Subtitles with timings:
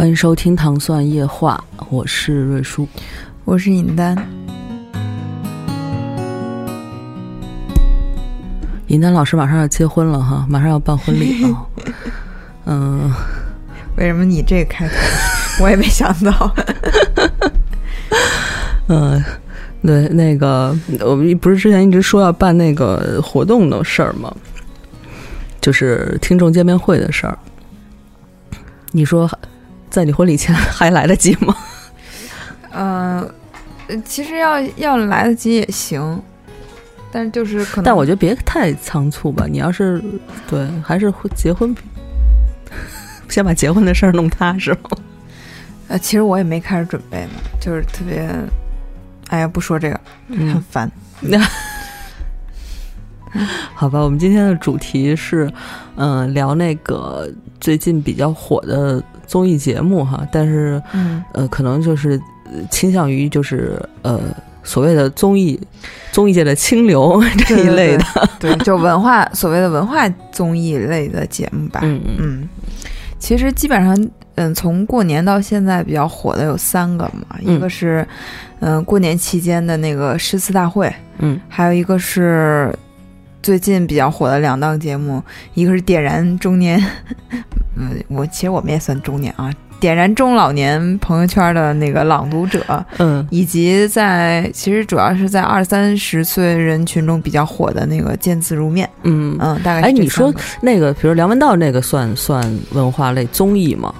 [0.00, 2.88] 欢迎收听《糖蒜夜话》，我是瑞叔。
[3.44, 4.16] 我是尹丹，
[8.86, 11.66] 尹丹老师马上要结婚了哈，马上要办婚礼了。
[12.64, 13.12] 嗯，
[13.98, 14.94] 为什么你这个开头
[15.62, 16.54] 我也没想到？
[18.88, 19.22] 嗯，
[19.82, 24.34] 对，那个我们不是之前一直说要办那个活动的事儿吗？
[25.60, 27.38] 就是听众见面会的事儿。
[28.92, 29.30] 你说
[29.90, 31.56] 在你婚礼前还来得及吗？
[32.72, 33.20] 嗯、
[33.88, 36.22] 呃，其实要要来得及也行，
[37.10, 39.46] 但是就是可能，但我觉得别太仓促吧。
[39.50, 40.02] 你要是
[40.48, 41.74] 对，还是会结婚，
[43.28, 44.76] 先把结婚的事儿弄踏实。
[45.88, 48.30] 呃，其实我也没开始准备呢，就是特别，
[49.28, 50.88] 哎呀，不说这个，嗯很烦。
[53.74, 55.52] 好吧，我们今天的主题是，
[55.96, 57.28] 嗯、聊那个
[57.60, 64.20] 最近比较火的综艺节目哈，但是嗯，呃，可能就是呃倾向于就是呃
[64.64, 65.58] 所谓的综艺
[66.10, 68.04] 综艺界的清流 这一类的，
[68.40, 71.78] 对，就文化所谓的文化综艺类的节目吧。
[71.84, 72.16] 嗯嗯。
[72.18, 72.48] 嗯，
[73.20, 77.54] 其实基本上，嗯，从过年到现在比较火的有三个嘛，嗯。
[77.54, 78.04] 一个是，
[78.58, 81.40] 嗯，过年期间的那个诗词大会，嗯。
[81.48, 82.74] 还有一个是
[83.42, 85.22] 最近比较火的两档节目，
[85.54, 86.82] 一个是点燃中年，
[87.76, 99.36] 嗯，我其实我们也算中年啊，点燃中老年朋友圈的那个朗读者，嗯以及在其实主要是在二三十岁人群中比较火的那个见字如面，嗯。
[99.40, 102.42] 嗯，大概哎，你说那个，比如梁文道那个算算
[102.72, 103.94] 文化类综艺吗？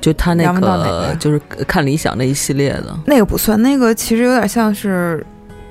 [0.00, 5.24] 就他那个就是看理想那一系列的，那个不算，那个其实有点像是，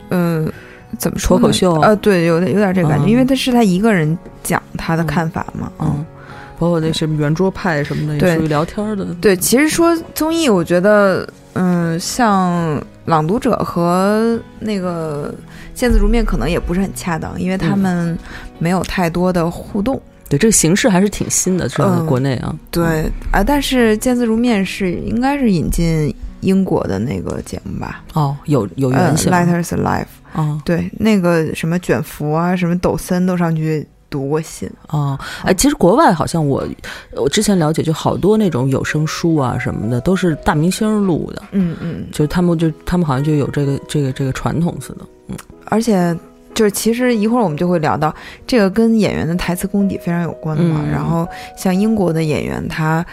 [0.09, 0.51] 嗯、
[0.97, 6.05] 怎么说脱口秀呃，对，有点有点这个感觉，嗯因为他是他一个人讲他的看法嘛，嗯，
[6.57, 9.05] 包括那什么圆桌派什么的，属于聊天的。
[9.21, 15.33] 对，其实说综艺，我觉得，嗯，像《朗读者》和那个
[15.79, 18.19] 《见字如面》可能也不是很恰当，因为他嗯们
[18.59, 20.01] 没有太多的互动。
[20.27, 22.55] 对，这个形式还是挺新的，至少在嗯国内啊。
[22.71, 28.03] 对啊，但是《见字如面》是应该是引进英国的那个节目吧？
[28.13, 29.31] 哦，有有呃原型。
[29.31, 30.05] ，Letters Alive，
[30.35, 34.69] 哦对，那个什么卷福啊，什么抖森都上去读过信。
[34.89, 36.63] 哦，哎，其实国外好像我
[37.13, 44.99] 我之前了解，就好多那种有声书啊什么的，都是大明星录的，嗯嗯，就是他们就他们好像就有这个这个这个传统似的。
[45.29, 45.35] 嗯
[45.67, 46.15] 而且
[46.53, 48.13] 就是其实一会儿我们就会聊到
[48.45, 50.81] 这个跟演员的台词功底非常有关嘛。
[50.85, 53.03] 嗯然后像英国的演员，他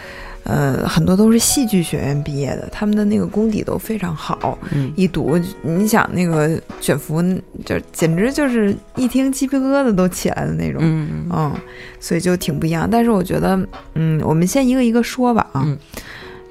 [0.43, 4.57] 呃很多都是戏剧学院毕业的，他们的那个功底都非常好。
[4.71, 7.21] 嗯一读，你想那个卷福，
[7.65, 10.81] 就简直就是一听鸡皮疙瘩都起来的那种。
[10.83, 11.53] 嗯嗯，
[11.99, 12.87] 所以就挺不一样。
[12.89, 13.59] 但是我觉得，
[13.95, 15.77] 嗯，我们先一个一个说吧啊，嗯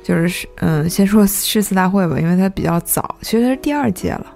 [0.02, 4.26] 就是嗯，先说诗词大会吧，因为它比较早，其实它是第二届了。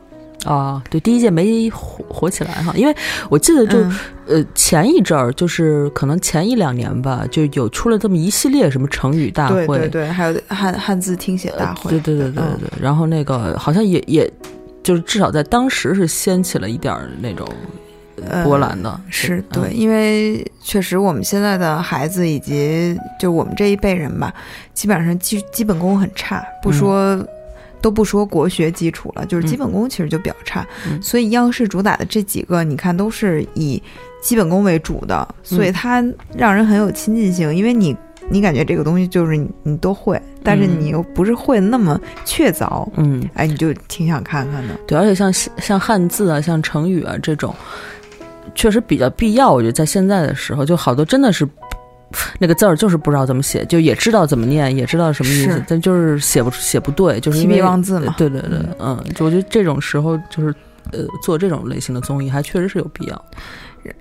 [0.46, 2.94] 啊，对，第一届没火火起来哈，因为
[3.28, 3.98] 我记得就、嗯。
[4.28, 12.82] 呃前一阵儿，就是可能前一两年吧，就有出了这么一系列什么成语大会，对对对，还有汉汉字听写大会，对对对对对嗯。
[12.82, 14.28] 然后那个好像也也，
[14.82, 17.46] 就是至少在当时是掀起了一点儿那种
[18.28, 24.34] 呃波澜的，是嗯对，因为确实我们现在的孩子以及就我们这一辈人吧，
[24.74, 27.16] 基本上基基本功很差，不说、
[27.86, 30.66] 都不说国学基础了，就是基本功其实就比较差。
[30.88, 33.80] 嗯所以央视主打的这几个，你看都是以
[34.20, 36.04] 基本功为主的，所以它
[36.36, 37.96] 让人很有亲近性，因为你。
[38.28, 44.74] 你感觉这个东西就是你你都会，但是你又不是会那么确凿，嗯，哎，你就挺想看看的。
[44.84, 47.54] 对，而且像像汉字啊，像成语啊这种，
[48.52, 49.52] 确实比较必要。
[49.52, 51.46] 我觉得在现在的时候，就好多真的是
[52.38, 60.54] 那个字儿就是不知道怎么写，就也知道怎么念，也知道什么意思，但就是写不出写不对，就是提因为笔忘字嘛，对对对，嗯，就我觉得这种时候就是
[60.92, 63.24] 呃做这种类型的综艺，还确实是有必要。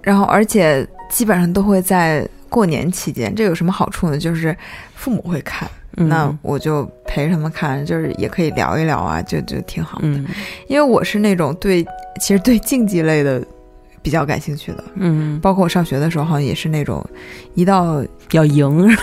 [0.02, 4.18] 然后而且基本上都会在过年期间，这有什么好处呢？
[4.18, 4.56] 就是
[4.96, 10.08] 父母会看，嗯那我就陪他们看，就是也可以聊一聊啊，就就挺好的。
[10.08, 10.26] 嗯
[10.68, 11.86] 因为我是那种对，
[12.20, 13.44] 其实对竞技类的
[14.06, 17.04] 比较感兴趣的，嗯，包括我上学的时候，好像也是那种
[17.56, 18.88] 一到要赢，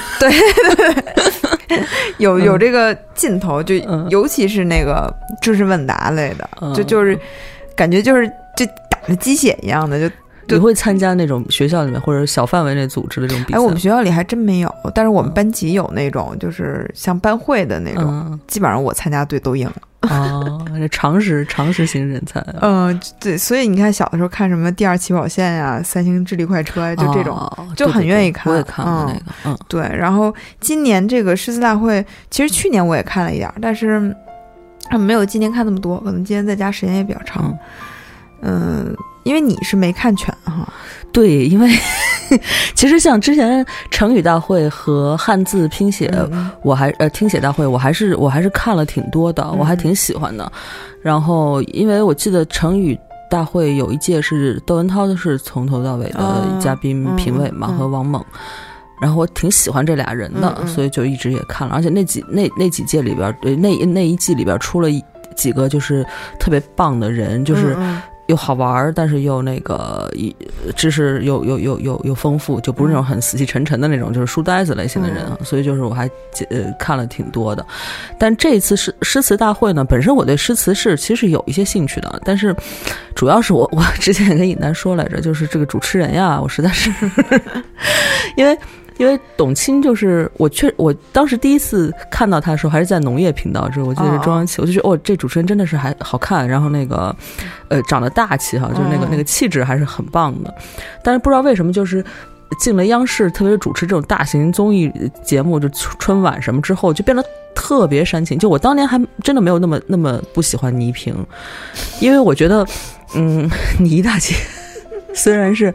[2.19, 2.45] 有嗯。
[2.45, 4.07] 有这个劲头，就嗯。
[4.11, 6.73] 尤其是那个知识问答类的，嗯。
[6.73, 7.19] 就就是
[7.75, 10.15] 感觉就是就打着鸡血一样的，就
[10.53, 13.59] 你会参加那种学校里面或者小范围内组织的这种比赛？
[13.59, 19.75] 哎，我们学校里还真没有，但是我们班级有那种，就是像班会的那种，嗯基本上我参加队都赢了。
[20.03, 22.59] 哦，这常识常识型人才啊，
[22.91, 27.37] 嗯、对，所以你看小的时候看什么第二起跑线呀、三星智力快车呀，就这种。
[27.37, 34.15] 哦就很对对对愿意看我也看那个，嗯对，然后今年这个诗词大会，其实去年我也看了一点儿，但是
[34.91, 37.57] 啊没有今年看那么多，可能今年在家时间也比较长。
[38.43, 38.93] 嗯、
[39.25, 40.67] 因为你是没看全哈。
[41.13, 41.69] 对，因为
[42.75, 50.51] 其实像之前成语大会和汉字拼写，嗯我还呃听写大会，我还是我还是看了挺多的，我还挺喜欢的。
[51.03, 52.99] 然后因为我记得成语。
[53.31, 58.23] 大会有一届是窦文涛是从头到尾的哦嘉宾嗯评委嘛，嗯和王猛，
[59.01, 61.75] 然后我挺喜欢这俩人的，所以就一直也看了。
[61.75, 64.89] 而且那几那那几届里边，呃那那一季里边出了
[65.35, 66.05] 几个就是
[66.39, 70.35] 特别棒的人，就是嗯又好玩儿，但是又那个一
[70.77, 75.37] 知识又又又又又丰富，就不是那种很死气沉沉的那种，就是书呆子类型的人啊。
[75.43, 76.09] 所以就是我还
[76.51, 77.67] 呃看了挺多的。
[78.19, 82.55] 但这次诗诗词大会呢，本身我对诗词是其实有一些兴趣的，但是
[83.15, 86.91] 主要是我我之前也跟尹丹说来着，就是这个主持人呀，我实在是
[88.37, 88.57] 因为。
[88.99, 97.15] 因为董卿就是我确我当时第一次看到她的时候还是在农业频道，就是我记得是中央七，我就觉得哦这主持人真的是还好看，然后那个
[97.69, 100.55] 呃长得大气哈，就是那个、嗯那个气质还是很棒的，
[101.03, 102.05] 但是不知道为什么就是。
[102.61, 104.93] 进了央视，特别是主持这种大型综艺
[105.25, 107.25] 节目，就春春晚什么之后，就变得
[107.55, 108.39] 特别煽情。
[108.39, 111.17] 就我当年还真的没有那么那么不喜欢倪萍，
[111.99, 112.67] 因为我觉得，
[113.15, 114.35] 嗯，倪大姐
[115.17, 115.75] 虽然是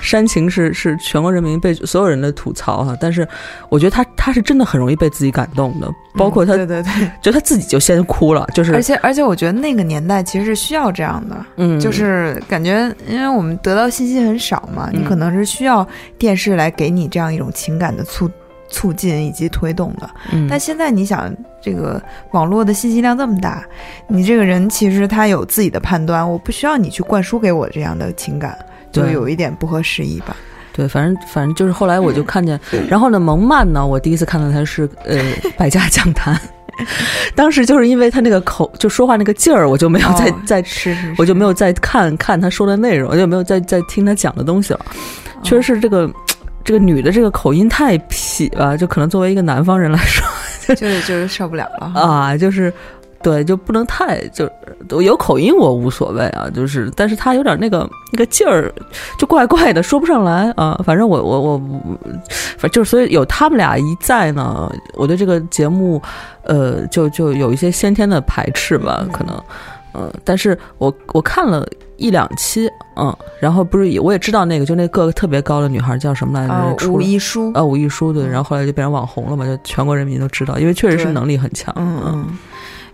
[0.00, 3.26] 煽情是是全国人民被所有人的吐槽哈，但是
[3.68, 6.82] 我觉得他他是真的很容易被自己感动的，包括他、嗯对对。
[6.82, 15.00] 对，就他自己就先哭了，就是而且而且我觉得那个年代其实是需要这样的，嗯，就是感觉因为我们得到信息很少嘛，嗯。
[15.00, 15.86] 你可能是需要
[16.18, 18.30] 电视来给你这样一种情感的促
[18.68, 20.10] 促进以及推动的。
[20.32, 21.32] 嗯，但现在你想，
[21.62, 22.02] 这个
[22.32, 23.64] 网络的信息量这么大，
[24.08, 28.58] 你这个人其实他有自己的判断，我不需要你去灌输给我这样的情感，
[29.02, 30.36] 就有一点不合时宜吧。
[30.72, 35.18] 对，反正反正就是后来我就看见，然后呢，蒙曼呢，我第一次看到他是呃
[35.56, 36.38] 百家讲坛，
[37.34, 44.80] 当时就是因为他那个口就说话那个劲儿，我就没有再、哦再是是，我就没有再看看他说的内容，我就没有再再听他讲的东西了。
[45.42, 46.10] 确实是这个
[46.62, 50.26] 这个女的这个口音太痞了，就可能作为一个南方人来说
[50.74, 51.90] 就是就是受不了了。
[51.98, 52.70] 啊，就是
[53.26, 54.48] 对，就不能太就
[55.02, 58.72] 有口音我无所谓啊，就是但是他有点那个那个劲儿，
[59.18, 60.80] 就怪怪的，说不上来啊。
[60.84, 61.58] 反正我我我，
[62.56, 66.00] 反正就是所以有他们俩一在呢，我对这个节目
[66.44, 69.36] 呃就就有一些先天的排斥吧，可能。
[69.98, 76.52] 嗯，但是我我看了一两期，嗯，然后不是也我也知道那个就那个个特别高的女孩叫什么来着？
[76.52, 81.74] 啊，吴亦舒，啊，吴亦舒对，嗯然后后来就变成网红了嘛，就全国人民都知道，因为确实是能力很强。
[81.78, 82.38] 嗯嗯，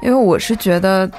[0.03, 1.11] 因为我是觉得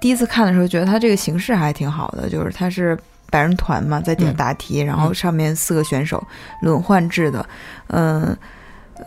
[0.00, 2.98] 第一次看的时候，觉得它这个形式还挺好的，就是它是
[3.30, 6.22] 百人团嘛，在点嗯答题，然后上面四个选手
[6.62, 7.46] 轮换制的，
[7.88, 8.36] 嗯。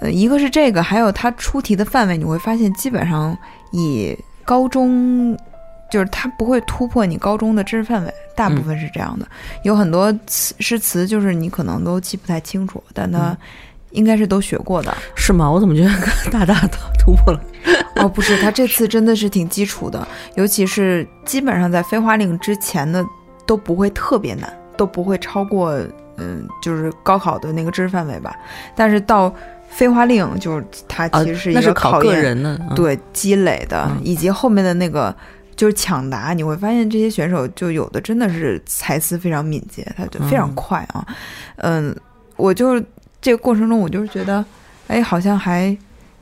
[0.02, 3.38] 呃，一个是这个，还有它出题的范围，你会发现基本上
[3.72, 5.38] 以高中，
[5.90, 9.26] 就是它不会突破你高中的知识范围，大部分是这样的。
[9.64, 13.38] 有很多词诗词，就是你可能都记不太清楚，但它
[13.96, 14.96] 应该是都学过的。
[15.16, 15.50] 是吗？
[15.50, 15.90] 我怎么觉得
[16.32, 17.42] 大大的突破了？
[17.98, 23.04] 哦，不是，他这次真的是挺基础的，尤其是基本上在飞花令之前的
[23.46, 25.74] 都不会特别难，都不会超过
[26.18, 28.36] 嗯，就是高考的那个知识范围吧。
[28.76, 29.34] 但是到
[29.70, 35.14] 飞花令，就是它啊其实是，一个个考验、对积累的，嗯以及后面的那个
[35.56, 41.06] 就是抢答，你会发现这些选手就有的真的是才思非常敏捷，他就非常嗯快啊。
[41.58, 41.96] 嗯，
[42.36, 42.84] 我就是
[43.26, 44.46] 这个过程中，我就是觉得，
[44.86, 45.76] 哎，好像还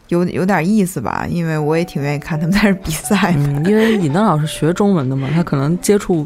[0.08, 3.34] 有有点意思吧，因为我也挺愿意看他们在这比赛。
[3.36, 6.26] 嗯，因为尹丹老师学中文的嘛，他可能接触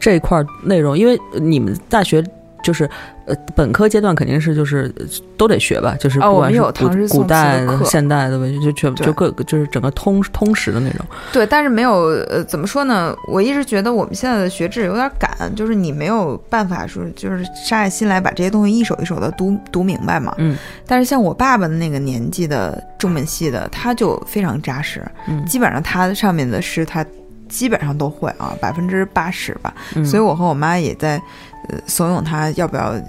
[0.00, 2.24] 这块内容，因为你们大学
[2.62, 2.88] 就是
[3.26, 6.60] 呃，本科阶段肯定是就是呃都得学吧，就是不管是
[7.08, 11.04] 古古代现代的文学，就全对就各就是整个通通识的那种。
[11.32, 11.92] 对，但是没有
[12.28, 13.14] 呃，怎么说呢？
[13.28, 20.34] 我一直觉得我们现在的学制有点赶，就是你没有办法说，就是杀下心来把这些东西一首一首的读读明白嘛。
[20.38, 27.04] 嗯但是像我爸爸的那个年纪的中文系的，他就非常扎实，嗯基本上他上面的诗他
[27.48, 29.72] 基本上都会啊，百分之八十吧。
[29.94, 31.20] 嗯，所以我和我妈也在
[31.68, 33.02] 呃怂恿他要不要，呃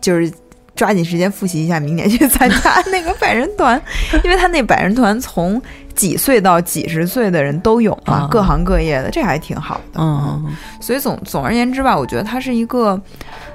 [0.00, 0.32] 就是
[0.74, 3.80] 抓紧时间复习一下，明年去参加那个百人团，
[4.24, 5.60] 因为他那百人团从
[5.94, 10.00] 几岁到几十岁的人都有嘛，啊各行各业的，这还挺好的。
[10.00, 10.44] 嗯
[10.80, 13.00] 所以总总而言之吧，我觉得它是一个，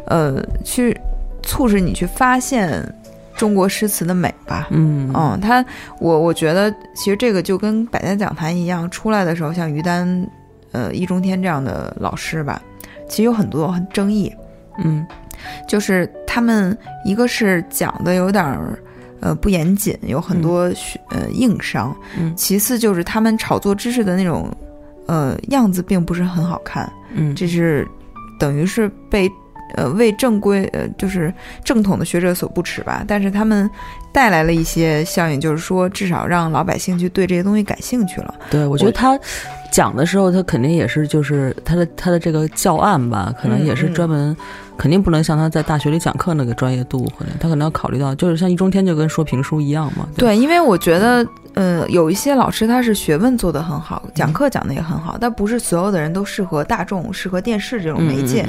[0.06, 0.98] 呃，去
[1.44, 2.82] 促使你去发现
[3.36, 4.68] 中国诗词的美吧。
[4.72, 5.64] 嗯嗯，他
[6.00, 10.28] 我我觉得其实这个就跟百家讲坛一样，出来的时候像于丹、
[10.72, 12.62] 呃易中天这样的老师吧，
[13.10, 14.34] 其实有很多很争议，
[14.78, 15.06] 嗯
[15.68, 18.78] 就是他们一个是讲的有点儿
[19.20, 22.34] 呃不严谨，有很多学、呃硬伤，嗯。
[22.36, 24.50] 其次就是他们炒作知识的那种
[25.08, 27.88] 呃样子并不是很好看，嗯，这是
[28.40, 29.30] 等于是被
[29.76, 33.70] 呃为正规呃就是正统的学者所不齿吧，但是他们
[34.12, 38.34] 带来了一些效应，就是说至少让老百姓去对这些东西感兴趣了。
[38.50, 39.18] 对，我觉得他
[39.72, 44.38] 讲的时候，他肯定也是就是他的他的这个教案吧，可能也是嗯嗯专门，
[44.78, 50.08] 肯定不能像他在大学里讲课那个专业度，可能他可能要考虑到，就是像易中天就跟说评书一样嘛。
[50.18, 58.48] 对，因为我觉得，呃，有一些老师他是学问做得很好，讲课讲的也很好，但不是所有的人都适合大众、适合电视这种嗯，媒介。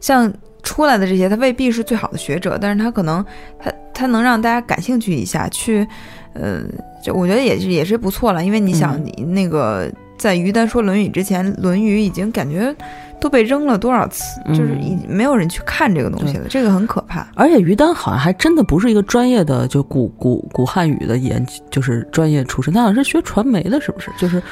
[0.00, 0.32] 像
[0.62, 3.24] 出来的这些，他未必是最好的学者，但是他可能
[3.58, 5.86] 他他能让大家感兴趣一下，去，
[6.34, 6.60] 呃，
[7.02, 12.74] 就我觉得也是也是不错了，因为你想，嗯你那个在于丹说《论语》之前，《论语》已经感觉
[13.20, 17.26] 都被扔了多少次，就是嗯已没有人去看这个东西了，这个很可怕。
[17.34, 24.10] 而且于丹好像还真的不是一个专业的，就古古古汉语的研，就是专业出身，他好像是学传媒的，是不是？
[24.18, 24.42] 就是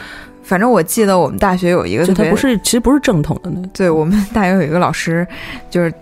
[0.42, 3.60] 反正我记得我们大学有一个就他不是，其实不是正统的那。
[3.72, 5.26] 对我们大学有一个老师，
[5.70, 5.92] 就是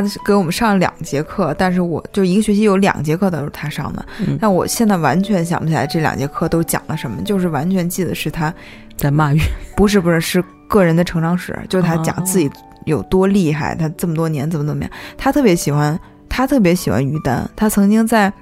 [0.00, 4.38] 他给我们上了两节课，但是我就一个学期有两节课都是他上的，嗯。
[4.40, 8.52] 但我现在完全想不起来这两节课都讲了什么，就是完全记得是他
[8.96, 9.40] 在骂于，
[9.76, 12.50] 不是不是是个人的成长史，就是他讲哦自己
[12.86, 18.32] 有多厉害，他这么多年怎么怎么样，他特别喜欢他特别喜欢于丹，他曾经在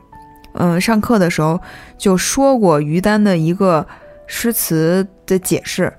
[0.54, 1.61] 嗯、呃上课的时候
[1.97, 3.87] 就说过于丹的一个
[4.26, 5.92] 诗词的解释。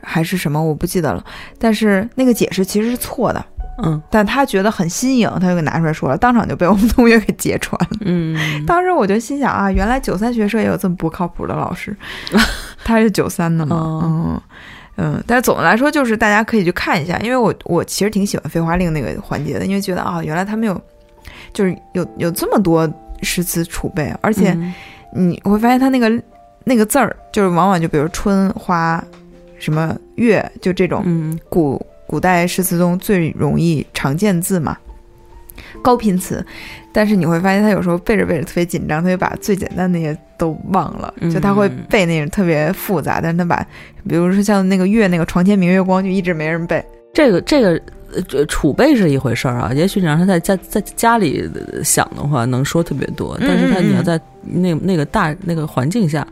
[0.00, 1.22] 还是什么我不记得了，
[1.58, 3.44] 但是那个解释其实是错的，
[3.82, 4.00] 嗯。
[4.10, 7.96] 但他觉得很新颖，他就给拿出来说了，当场就被我们同学给揭穿了。
[8.02, 11.96] 嗯， 当时我就心想啊，原来九三学社也有这么不靠谱的老师，
[12.84, 14.00] 他是九三的嘛，哦。
[14.04, 14.40] 嗯
[14.96, 15.24] 嗯。
[15.26, 20.80] 但是总的来说，就是大家可以去看一下，因为我我其实挺喜欢《飞花令》那个环节的，因为觉得啊，原来他们有
[21.52, 22.88] 就是有有这么多
[23.22, 24.72] 诗词储备，而且嗯。
[25.10, 26.22] 你会发现他那个
[26.64, 29.02] 那个字儿，就是往往就比如春花、
[29.58, 31.36] 什么月，就这种嗯。
[31.48, 34.76] 古古代诗词中最容易常见字嘛，
[35.82, 36.44] 高频词。
[36.90, 43.64] 但是你会发现，他有时候背着背着特别紧张，他就把最简单的那些都忘了，嗯就他会背那种特别复杂，但是他把，
[44.08, 46.84] 比如说像那个月那个床前明月光，就一直没人背。
[47.12, 47.80] 这个这个
[48.32, 56.26] 呃储备是一回事儿啊，也许你让他在家在家里呃想的话，能说特别多，嗯但是他你要在那那个大那个环境下，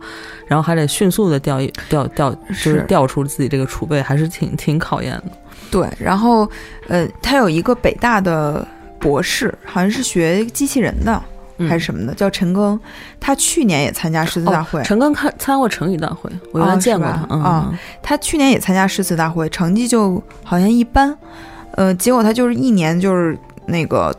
[0.47, 5.33] 然后还得迅速的调一调调，就是是调出自己这个储备，还是挺挺考验的。
[5.71, 6.49] 对，然后
[6.89, 8.67] 呃，他有一个北大的
[8.99, 11.23] 博士，好像是学机器人的。
[11.59, 12.79] 嗯还是什么的，叫陈庚，
[13.19, 17.27] 他去年也参加诗词大会，陈庚看参加过成语大会，我原来哦见过他。
[17.31, 21.17] 嗯啊他去年也参加诗词大会，成绩就好像一般，
[21.71, 24.15] 呃，结果他就是一年就是那个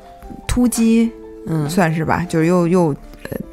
[0.47, 1.11] 突击，
[1.45, 2.95] 嗯算是吧，就是又又呃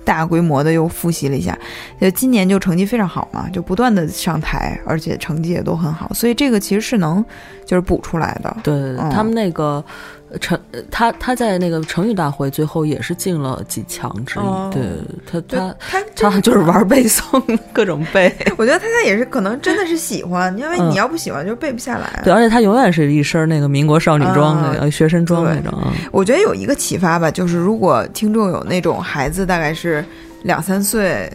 [0.04, 1.58] 大规模的又复习了一下，
[2.00, 7.24] 就今年就成绩非常好嘛，就不断的上台，而且成绩也都很好，所以这个其实是能
[7.64, 8.56] 就是补出来的。
[8.62, 14.42] 对对对，嗯他们那个呃成呃他他在那个成语大会最后也是进了几强之一。
[14.42, 14.82] 哦对
[15.26, 15.74] 他对他
[16.16, 18.34] 他他就是玩背诵，各种背。
[18.56, 22.22] 我觉得他他也是可能真的是喜欢，因为嗯你要不喜欢就背不下来。
[22.24, 25.78] 对，而且他永远是一身那个民国少女装，啊那个学生装对那种。
[25.78, 30.04] 啊我觉得有一个启发吧，就是如果听众有那种孩子，大概是
[30.42, 31.30] 两三岁，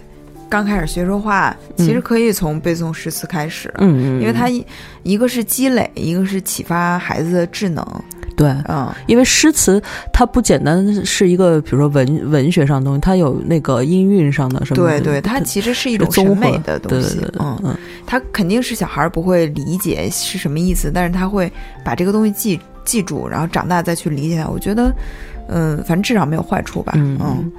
[0.49, 4.65] 刚开始学说话，其实可以从背诵诗词开始，嗯嗯，因为它一
[5.03, 7.85] 一个是积累，一个是启发孩子的智能。
[8.39, 8.55] 对。
[8.69, 9.81] 嗯，因为诗词
[10.13, 14.75] 它不简单是一个，比如说文文学上的东西，它有那个音韵上的什么。
[14.75, 17.15] 对对，它其实是一种综美的东西。
[17.17, 21.51] 对对对，嗯，嗯他肯定是小孩儿不会理解是什么意思，但是他会
[21.83, 24.47] 把这个东西记记住，然后长大再去理解它。
[24.47, 24.91] 我觉得，
[25.49, 26.93] 嗯，反正至少没有坏处吧。
[26.95, 27.51] 嗯嗯，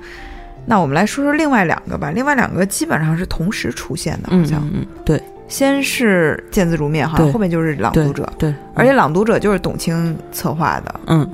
[0.67, 2.11] 那我们来说说另外两个吧。
[2.11, 11.29] 另外两个基本上是同时出现的，好嗯像、嗯嗯，对先是见字如面，好像后面就是朗读者，对，而且朗读者就是董卿策划的，嗯，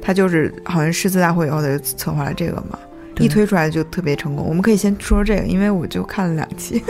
[0.00, 2.78] 他就是好像诗词大会以后他就策划了这个嘛，
[3.18, 4.46] 一推出来就特别成功。
[4.46, 6.82] 我们可以先说说这个，因为我就看了两期，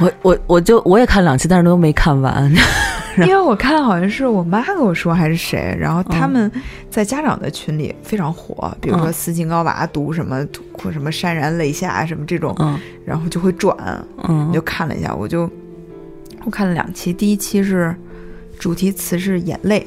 [0.00, 2.52] 我我我就我也看两期，但是都没看完。
[3.18, 6.18] 因为我看好像是我妈跟我说还是谁，然后嗯。
[6.18, 6.50] 他们
[6.90, 9.12] 在家长的群里非常火，比如说嗯。
[9.12, 12.76] 斯琴高娃读什么或什么潸然泪下什么这种，嗯。
[13.06, 13.76] 然后就会转，
[14.28, 14.48] 嗯。
[14.48, 15.48] 我就看了一下，我就
[16.44, 17.94] 我看了两期，第一期是
[18.58, 19.86] 主题词是眼泪，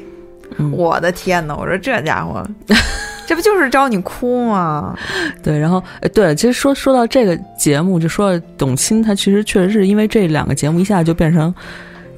[0.58, 2.48] 嗯，我的天呐，我说这家伙，
[3.28, 4.98] 这不就是招你哭吗？
[5.44, 11.54] 对，然后呃对，其实说说到这个节目，就说到董卿，她其实确实是因为这两个节目一下就变成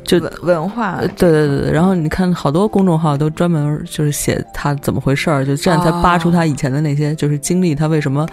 [0.04, 8.28] 就文文化呃，对对对对，然后你看好多公众号都专门就是写她怎么回事儿，就这样才扒出她以前的那些就是经历，她为什么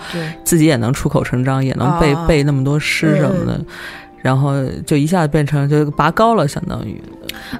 [0.44, 3.60] 自己也能出口成章，也能背、啊背那么多诗什么的，
[4.22, 4.52] 然后
[4.86, 7.02] 就一下子变成就拔高了，相当于，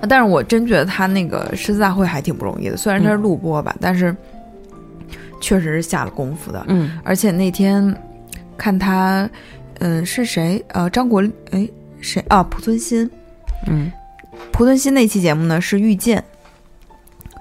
[0.08, 4.14] 但是我真觉得他那个诗词大会还挺不容易的，虽然他是录播吧，但是
[5.40, 6.64] 确实是下了功夫的。
[6.69, 7.95] 嗯而且那天
[8.57, 9.28] 看他，
[9.81, 10.64] 嗯，是谁？
[10.69, 11.69] 呃，张国，哎，
[12.00, 12.43] 谁啊？
[12.45, 13.11] 濮存昕。
[13.66, 13.90] 嗯
[14.52, 16.23] 濮存昕那期节目呢是遇见，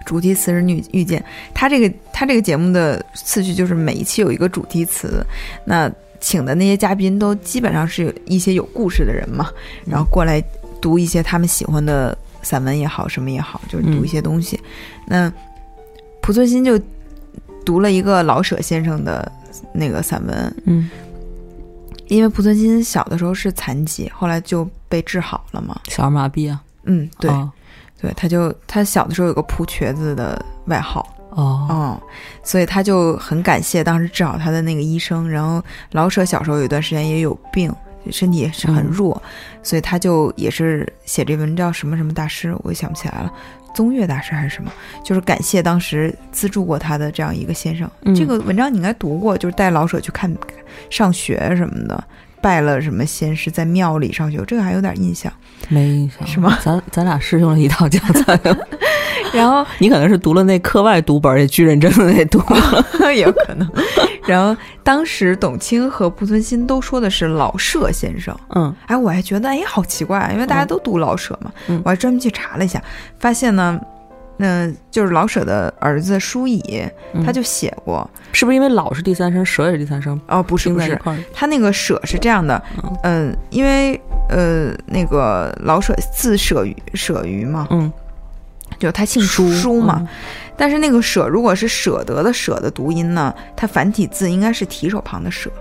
[0.06, 1.24] 主题词是遇遇见。
[1.54, 5.25] 他这个他这个节目的次序就是每一期有一个主题词，
[5.66, 9.50] 那请的那些嘉宾都基本上是有一些有故事的人嘛，
[9.86, 10.44] 然后过来
[10.82, 14.60] 读一些他们喜欢的散文也好，什么也好，就是读一些东西。
[15.06, 15.32] 那
[16.22, 16.80] 濮存昕就
[17.66, 19.30] 读了一个老舍先生的
[19.74, 20.90] 那个散文，嗯，
[22.08, 25.78] 因为濮存昕小的时候是残疾，后来就被治好了嘛。
[25.90, 27.30] 小儿麻痹啊，嗯，对。
[27.32, 27.52] 哦
[28.02, 32.02] 对，他就他小的时候有个蒲瘸子的外号，哦，嗯，
[32.44, 35.28] 所以他就很感谢当时治好他的那个医生。
[35.28, 37.74] 然后老舍小时候有一段时间也有病，
[38.12, 39.20] 身体也是很弱，
[39.64, 43.34] 所以他就也是写这文叫什么什么大师，我也想不起来了，
[43.75, 44.72] 宗岳大师还是什么，
[45.03, 47.88] 就是感谢当时资助过他的这样一个先生。
[48.15, 50.34] 这个文章你应该读过，就是带老舍去看
[50.89, 52.03] 上学什么的。
[52.46, 55.34] 拜了什么仙师，在庙里上学，这个还有点印象。
[55.68, 56.27] 没印象。
[56.27, 56.55] 是吗？
[56.62, 58.40] 咱咱俩是用了一套教材，
[59.34, 62.40] 然后你可能是读了那课外读本，也巨认真的那读。
[63.18, 63.68] 有可能。
[64.27, 68.72] 然后当时董卿和濮存昕都说的是老舍先生，嗯。
[68.86, 71.81] 哎，我还觉得哎好奇怪，因为大家都读老舍嘛，嗯。
[71.84, 72.79] 我还专门去查了一下，
[73.18, 73.81] 发现呢，
[74.38, 77.26] 嗯、就是老舍的儿子舒乙，嗯。
[77.26, 81.00] 他就写过，是不是因为老是第三声，舍也是第三声，哦，不是不是？
[81.34, 82.98] 他那个舍是这样的，嗯。
[83.04, 87.92] 嗯、因为呃那个老舍字舍于舍于嘛，嗯，
[88.78, 90.08] 就他姓舒舒嘛，嗯。
[90.58, 95.52] 但是那个舍如果是舍得的舍的读音呢，它繁体字应该是提手旁的舍，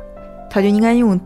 [0.48, 1.20] 他就应该用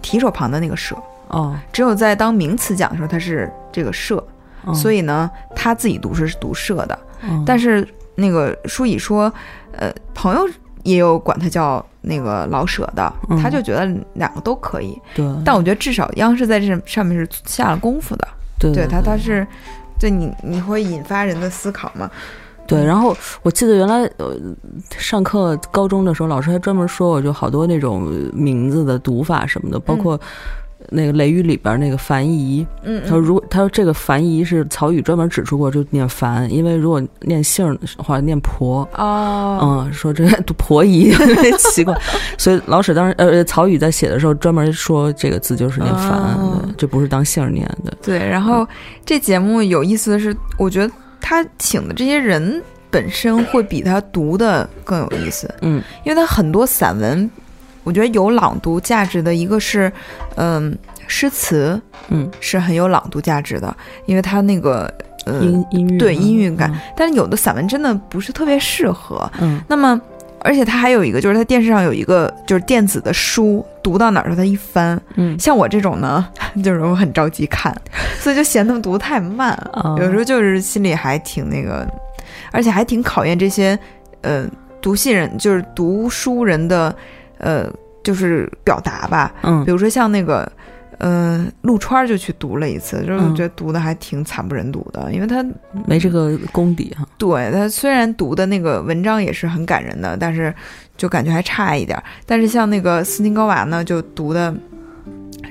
[0.00, 0.96] 提手旁的那个舍。
[1.28, 4.22] 哦，只有在当名词讲的时候，它是这个舍，
[4.66, 6.98] 嗯所以呢，他自己读是读社的。
[7.22, 9.32] 嗯但是那个舒乙说，
[9.72, 10.48] 呃，朋友
[10.82, 15.00] 也有管他叫那个老舍的，嗯他就觉得两个都可以。
[15.14, 19.46] 对，但我觉得至少央视在这上面是下了功夫的，对对他他是。
[19.98, 22.10] 对你，你会引发人的思考嘛？
[22.66, 24.34] 对，然后我记得原来呃
[24.96, 28.00] 上课高中的时候，老师还专门说我，就好多那种
[28.32, 30.18] 名字的读法什么的，包括
[30.90, 38.86] 那个《雷雨》里边那个樊姨，嗯他说如果他说这个樊姨是曹禺专门指出过，就念樊，因为如果念姓儿的话念婆。
[38.96, 41.12] 哦，嗯，说这个读婆姨
[41.58, 41.96] 奇怪，
[42.36, 46.60] 所以老舍当时呃曹禺在写的时候专门说这个字就是念樊，哦。
[46.62, 47.92] 对这不是当姓儿念的。
[48.02, 48.66] 对，然后
[49.04, 55.82] 这节目有意思的是，我觉得他请的这些人本身会比他读的更有意思，嗯。
[56.04, 57.30] 因为他很多散文，
[57.82, 59.90] 我觉得有朗读价值的，一个是，
[60.36, 63.74] 嗯，诗词嗯，是很有朗读价值的，
[64.06, 64.92] 因为它那个，
[65.26, 69.30] 呃，音音乐对音韵感，但是有的散文真的不是特别适合。
[69.40, 69.60] 嗯。
[69.68, 70.00] 那么，
[70.40, 75.38] 而且它还有一个，就是它电视上有一个就是电子的书，读到哪儿它一翻，嗯。
[75.38, 76.26] 像我这种呢，
[76.62, 77.74] 就是我很着急看，
[78.20, 79.96] 所以就嫌他们读太慢，哦。
[80.00, 81.86] 有时候就是心里还挺那个，
[82.52, 83.78] 而且还挺考验这些
[84.22, 84.46] 呃
[84.80, 86.94] 读信人，就是读书人的
[87.40, 87.70] 呃
[88.02, 89.34] 就是表达吧。
[89.42, 90.50] 嗯比如说像那个
[90.98, 95.44] 呃陆川就去读了一次，就是我嗯觉得读的还挺惨不忍睹的，因为他
[95.86, 97.06] 没这个功底哈。
[97.18, 100.54] 对他虽然读的那个文章也是很感人的，但是
[100.96, 102.02] 就感觉还差一点。
[102.26, 104.54] 但是像那个斯琴高娃呢，就读的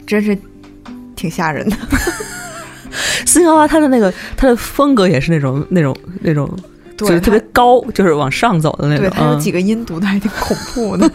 [0.05, 0.37] 真是
[1.15, 1.75] 挺吓人的。
[3.25, 6.49] 斯琴高娃他的那个他的风格也是那种那种那种，
[7.07, 9.05] 对，特别高，就是往上走的那种。
[9.05, 11.09] 对，他有嗯几个音读的还挺恐怖的，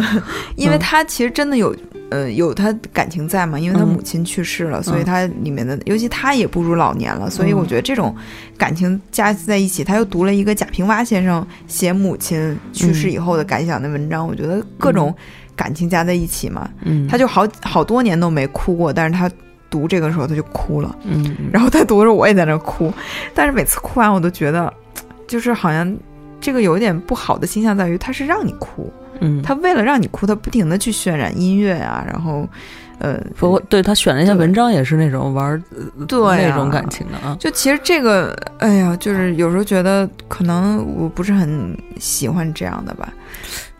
[0.56, 1.74] 因为他其实真的有。
[2.10, 3.60] 呃，有他感情在嘛？
[3.60, 8.16] 因为他嗯母亲去世了，所以嗯他里面的，尤其他也步入老年了，所以我觉得这种
[8.56, 15.14] 感情加在一起，他又读了一个贾平凹先生写母亲去世以后的感想的文章，我觉得各种
[15.54, 19.30] 感情加在一起嘛，嗯，他就好好多年都没哭过，但是他
[19.68, 22.90] 读这个时候他就哭了，嗯嗯然后他读着我也在那哭，
[23.34, 24.72] 但是每次哭完我都觉得，
[25.28, 25.96] 就是好像
[26.40, 32.48] 这个有一点不好的倾向在于他是让你哭，嗯，他为了让你哭，他不停的去渲染音乐啊，然后
[32.98, 35.62] 呃，不过对他选了一些文章也是那种玩儿
[36.08, 36.48] 对啊。
[36.48, 37.36] 那种感情的啊。
[37.38, 43.12] 就其实这个，哎呀，就是有时候觉得可能我不是很喜欢这样的吧，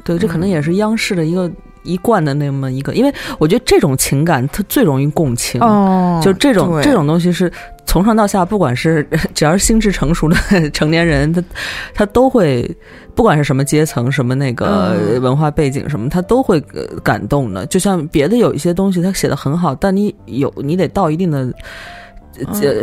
[0.04, 0.50] 对，这可能嗯。
[0.50, 1.50] 也是央视的一个
[1.82, 7.50] 一贯的那么一个，因为我觉得这种情感它最容易共情，哦就这种这种东西是
[7.88, 9.02] 从上到下，不管是
[9.34, 10.36] 只要是心智成熟的
[10.70, 11.42] 成年人，他
[11.94, 12.70] 他都会，
[13.14, 17.64] 不管是什么阶层、什么那个嗯文化背景什么，他都会呃感动的。
[17.66, 21.50] 就像别的有一些东西，他写的很好，但你有你得到一定的。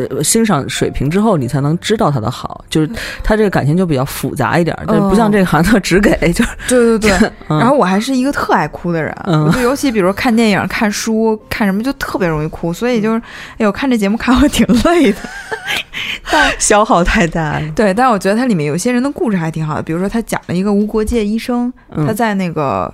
[0.10, 2.64] 呃，欣赏水平之后，你才能知道他的好。
[2.70, 2.90] 就是
[3.24, 9.16] 他这个感情就比较复杂一点，就不像这个好像特只给，就是对对对，嗯然后我还是一个特爱哭的人，
[9.54, 13.22] 就尤其比如看电影、看书、看什么就特别容易哭，所以就是，
[13.58, 15.20] 哎呦，看这节目看我挺累的。
[16.32, 17.62] 但消耗太大了。
[17.76, 22.92] 对，但是我觉得它里面有些人的故事还挺好的，比如说他讲了一个无国界医生，嗯他在那个，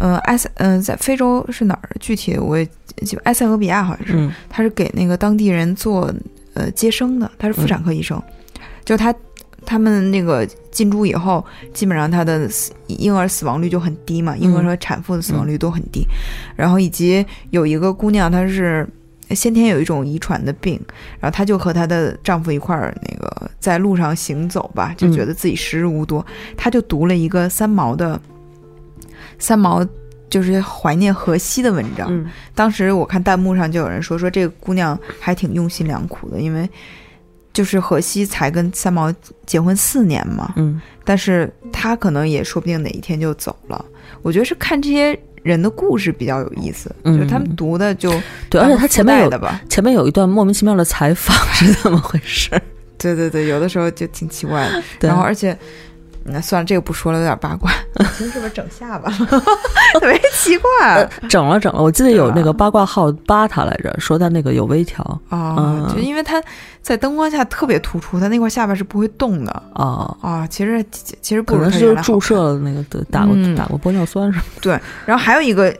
[0.00, 1.90] 呃，埃塞，嗯、在非洲是哪儿？
[2.00, 2.66] 具体我也
[3.04, 4.32] 记不，埃塞俄比亚好像是，嗯。
[4.48, 6.12] 他是给那个当地人做
[6.54, 8.20] 呃接生的，他是妇产科医生，
[8.84, 9.14] 就是他
[9.64, 16.04] 他们那个进驻以后，基本上他的死婴儿死亡率就很低嘛，婴儿和产妇的死亡率都很低，
[16.56, 18.84] 然后以及有一个姑娘她是。
[19.32, 20.72] 先天有一种遗传的病，
[21.20, 28.20] 然后她就和她的丈夫一块儿那个在路上行走吧，就觉得自己时日无多，她就读了一个三毛的
[29.40, 29.84] 三毛
[30.28, 36.70] 就是怀念荷西的文章，嗯当时我看弹幕上就有人说说这个姑娘还挺用心良苦的，因为
[37.52, 39.12] 就是荷西才跟三毛
[39.44, 43.84] 结婚四年嘛，嗯但是她可能也说不定哪一天就走了。
[44.22, 48.12] 我觉得是看这些人的故事比较有意思，嗯就是他们读的就
[48.48, 52.50] 对，而且他前面有的吧，前面有一段莫名其妙的采访 是怎么回事？
[52.98, 55.08] 对对对，有的时候就挺奇怪的。
[55.08, 55.58] 然后而且。
[56.24, 57.70] 那算了，这个不说了，有点八卦。
[58.18, 59.10] 你 是不是整下巴？
[59.98, 65.56] 特别奇怪 整了整了，我记得有那个八卦号扒他来着，说他那个有微调啊！
[65.58, 66.42] 嗯就因为他
[66.82, 70.46] 在灯光下特别突出，他那块下巴是不会动的啊，啊。
[70.46, 75.74] 其实其其实不如可能是注射了那个打过嗯打过玻尿酸什么对，然后还有一个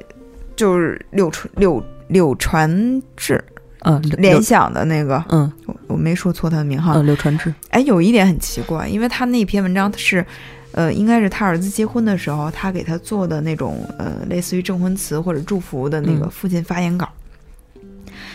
[0.57, 2.69] 就是柳传柳柳传
[3.17, 6.95] 志的，嗯，联想的那个，嗯我我没说错他的名号。
[6.95, 10.25] 嗯刘传志，哎，有一点很奇怪，因为他那篇文章是，
[10.73, 17.09] 呃，应该是他儿子结婚的时候，他给他做的那种呃，类似于证婚词或者祝福的那个嗯父亲发言稿。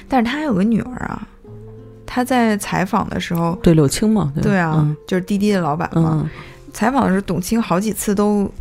[0.07, 1.27] 但是他还有个女儿啊，
[2.05, 6.29] 他在采访的时候，对柳青嘛，对啊，嗯就是滴滴的老板嘛，嗯
[6.73, 8.51] 采访的时候，董卿好几次都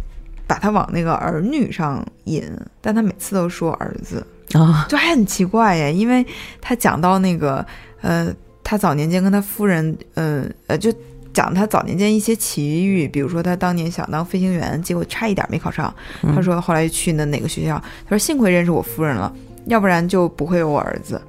[0.46, 2.44] 把他往那个儿女上引，
[2.80, 6.24] 但他每次都说儿子，啊， 就还很奇怪耶，因为
[6.60, 7.64] 他讲到那个
[8.00, 10.92] 呃，他早年间跟他夫人，呃呃，就
[11.32, 15.92] 讲他早年间一些奇遇，比如说他当年想当飞行员，结果差一点没考上。
[16.22, 19.32] 嗯他说后来去那哪个学校，他说幸亏认识我夫人了，
[19.66, 21.20] 要不然就不会有我儿子。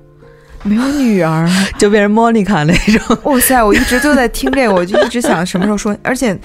[0.63, 3.63] 没有女儿， 就变成莫妮卡那种， 哇塞！
[3.63, 6.35] 我一直就在听这个，我就一直想什么时候说，而且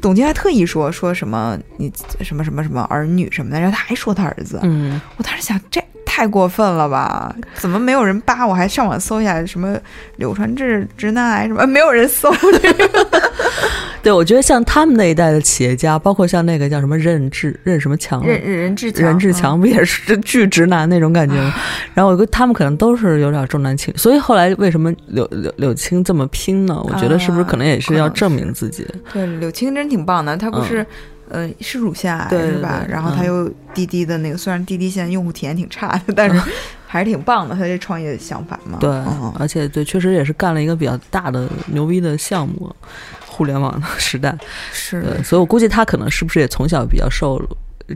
[0.00, 5.82] 董卿还特意说说什么你什么什么什么儿女什么的，然后他还说他儿子，嗯，我当时想，这
[6.14, 7.34] 太过分了吧？
[7.54, 8.46] 怎么没有人扒？
[8.46, 9.76] 我还上网搜一下什么
[10.18, 12.88] 柳传志直男癌什么，没有人搜这个。
[14.00, 21.52] 对，我觉得像他们那一代的企业家，包括像那个叫什么任志任什么强啊，任任志强，任志强不也是巨直男那种感觉吗？
[21.94, 26.80] 然后我觉得他们可能都是有点重男轻女，所以后来为什么柳柳柳青这么拼呢？
[26.84, 28.86] 我觉得是不是可能也是要证明自己？
[28.92, 29.00] 嗯。
[29.12, 30.86] 对，柳青真挺棒的，他不是。
[31.30, 32.84] 呃，是乳腺癌对吧？
[32.88, 36.40] 然后他嗯又滴滴的那个，虽然滴滴现在用户体验挺差的，但是
[36.86, 37.54] 还是挺棒的。
[37.54, 42.74] 他这创业想法嘛，对，嗯而且对，确实也是干了一个比较大的牛逼的项目，
[43.26, 44.36] 互联网的时代。
[44.72, 47.40] 是对，所以我估计他可能是不是也从小比较受。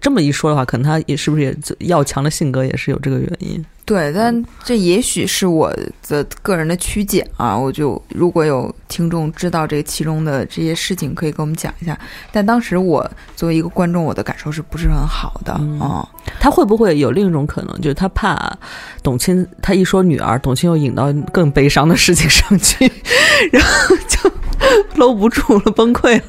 [0.00, 3.64] 这么一说的话，可能他也是不是也要强的性格也是有这个原因。
[3.84, 5.74] 对，但这也许是我
[6.06, 7.56] 的个人的曲解啊。
[7.56, 11.98] 我就如果有听众知道这其中的这些事情，可以跟我们讲一下。
[12.30, 16.06] 但当时我作为一个观众，我的感受是不是很好的嗯啊？
[16.38, 18.54] 他会不会有另一种可能，就是他怕
[19.02, 22.84] 董卿， 他一说女儿，董卿又引到更悲伤的事情上去，
[23.50, 24.30] 然后就
[24.96, 26.22] 搂不住了，崩溃了，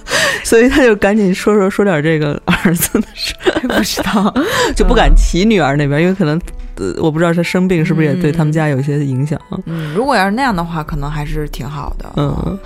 [0.44, 4.34] 所以他就赶紧说说说点这个儿子的事，不知道，
[4.76, 6.40] 就不敢提女儿那边，因为可能
[6.76, 9.40] 呃我不知道他生病是不是也对他们家有一些影响。
[9.66, 12.12] 嗯，如果要是那样的话，可能还是挺好的。
[12.18, 12.58] 嗯，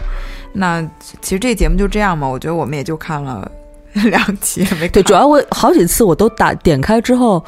[0.52, 0.82] 那
[1.22, 3.50] 其实这节目就这样嘛，我觉得我们也就看了
[3.94, 7.42] 两集，没对，主要我好几次我都打点开之后都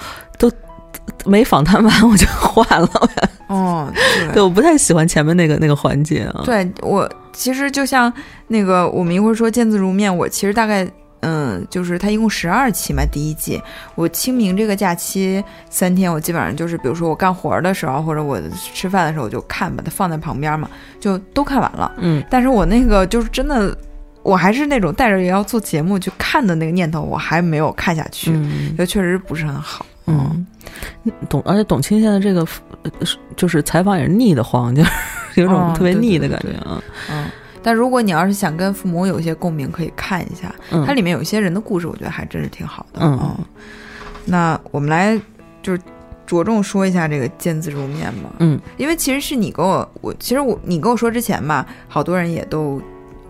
[1.26, 2.90] 没访谈完 我就换了。
[3.48, 3.92] 哦，
[4.34, 6.42] 对，我不太喜欢前面那个那个环节啊。
[6.46, 8.12] 对我其实就像
[8.48, 10.88] 那个我们一会儿说见字如面，我其实大概
[11.22, 13.62] 嗯，就是它一共十二期嘛，第一季。
[13.96, 18.40] 我清明这个假期三天，我基本上就是比如说我干活的时候或者我
[18.74, 21.92] 吃饭的时候我就看，把它放在旁边嘛，就都看完了。
[21.98, 23.76] 嗯，但是我那个就是真的，
[24.24, 29.86] 我还是那种带着也要做节目去看的那个念头，我还没有看下去，嗯就确实不是很好。
[30.08, 30.46] 嗯，
[31.28, 32.46] 董而且董卿现在这个
[32.84, 32.92] 呃
[33.36, 34.92] 就是采访也是腻得慌，就是
[35.42, 36.80] 有种哦特别腻的感觉啊。
[37.10, 37.26] 嗯，
[37.64, 43.00] 但如果你要是想跟父母有一些共鸣，可以看一下，嗯，它里面有一些人的故事，我觉得还真是挺好的。
[43.02, 43.36] 嗯
[44.28, 45.20] 那我们来
[45.62, 45.80] 就是
[46.26, 52.82] 着重说一下这个见字如面嘛，嗯因为其实是你跟我，我其实我你跟我说之前吧，好多人也都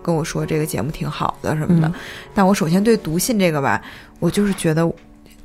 [0.01, 1.93] 跟我说这个节目挺好的什么的，嗯
[2.33, 3.81] 但我首先对读信这个吧，
[4.19, 4.89] 我就是觉得。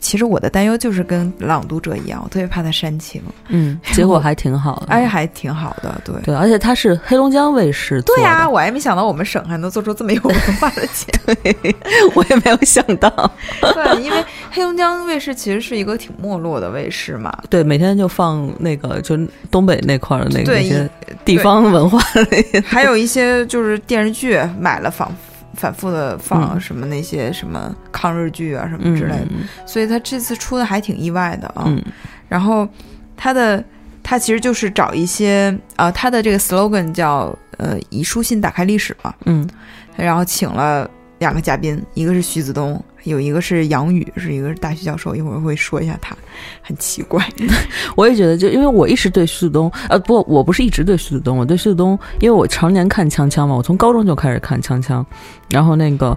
[0.01, 4.87] 其实我的担忧就是跟朗读者一样，我特别怕他煽情，嗯， 结果还挺好的。
[4.89, 6.15] 哎，还挺好的，对。
[6.23, 8.03] 对，而且他是黑龙江卫视的。
[8.03, 11.77] 对呀、我还没想到我们省还能做出这么有文化的节目 对。
[12.15, 13.11] 我也没有想到。
[13.61, 17.33] 对，因为黑龙江卫视其实是一个挺没落的卫视嘛。
[17.49, 19.17] 对，每天就放那个就
[19.51, 20.91] 东北那块儿的那个对那些
[21.25, 22.61] 地方文化的那些。
[22.61, 25.07] 还有一些就是电视剧买了反
[25.55, 26.61] 反复的放嗯。
[26.61, 31.65] 什么那些什么抗日剧啊什么之类的，嗯所以他这次出的还挺意外的啊。
[31.67, 31.83] 嗯。
[32.29, 32.69] 然后
[33.17, 33.63] 他的
[34.03, 39.49] 他其实就是找一些啊，他的这个 slogan 叫呃以书信打开历史嘛，嗯。
[39.97, 40.89] 然后请了
[41.21, 46.17] 两个嘉宾，一个是徐子东，有一个是杨宇，是一个是大学教授，一会儿会说一下他，
[46.63, 47.23] 很奇怪。
[47.95, 55.05] 我也觉得，就因为我一直对徐子东，呃，不，我不是一直对徐子东，我对徐子东，因为我常年看锵锵嘛，我从高中就开始看锵锵，
[55.51, 56.17] 然后那个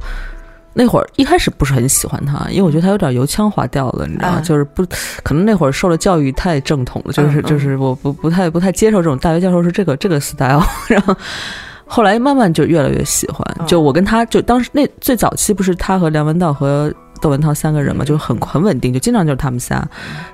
[0.73, 4.35] 那会儿一开始不是很喜欢他，因为我觉得他有点油腔滑调了，你知道吗？
[4.39, 4.85] 嗯就是不，
[5.21, 11.13] 可能那会儿受的教育太正统了，就是就是我不不太不太接受这种大学教授是这个这个 style， 然后。
[11.85, 19.87] 后来慢慢就越来越喜欢，嗯就我跟他就当时那最早期不是他和梁文道和窦文涛三个人嘛，就很很稳定，就经常就是他们仨。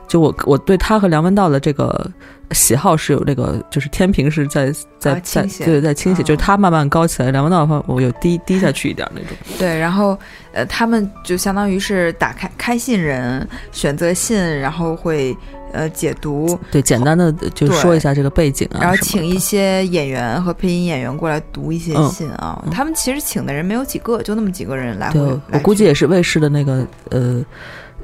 [0.07, 2.09] 就我我对他和梁文道的这个
[2.51, 9.29] 喜好是有这个，就是天平是在在啊在对在倾斜，啊就是他慢慢高起来，梁文道的话我有低低下去一点那种。
[9.59, 10.17] 对，然后
[10.51, 15.37] 呃，他们就相当于是打开开信人，选择信，然后会
[15.71, 22.61] 呃解读，对，简单的就说一下这个背景啊，然后请一些演员和配音演员过来读一些嗯信啊。
[22.65, 27.43] 嗯他们其实请的人没有几个，就那么几个人来回对，我估计也是卫视的那个呃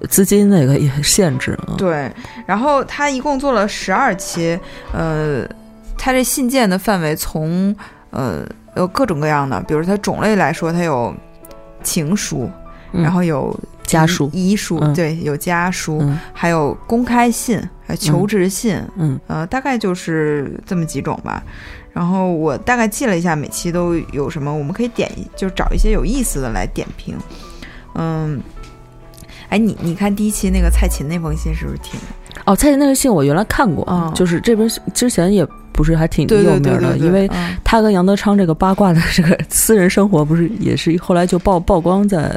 [0.10, 1.76] 资金那个也很限制啊。
[1.78, 2.12] 对。
[2.46, 4.60] 然后他一共做了十二期，
[4.94, 5.48] 呃，
[5.98, 7.76] 他这信件的范围从
[8.12, 11.14] 呃有各种各样的，比如它种类来说，它有
[11.82, 12.50] 情书，
[12.92, 21.44] 嗯然后有家书遗遗书，嗯对，有家书，嗯还有公开信，还有求职信，嗯呃，大概就是这么几种吧。
[21.94, 27.16] 然后我大概记了一下，每期都有什么，我们可以点一，就找一些有意思的来点评。
[27.94, 28.42] 嗯，
[29.48, 31.98] 哎，你你看第一期那个蔡琴那封信是不是挺？
[32.46, 42.34] 哦，蔡琴那个信我原来看过，嗯就是这边之前也不是还挺有名的，因为嗯他跟杨德昌这个八卦的这个私人生活，不是也是后来就曝曝光在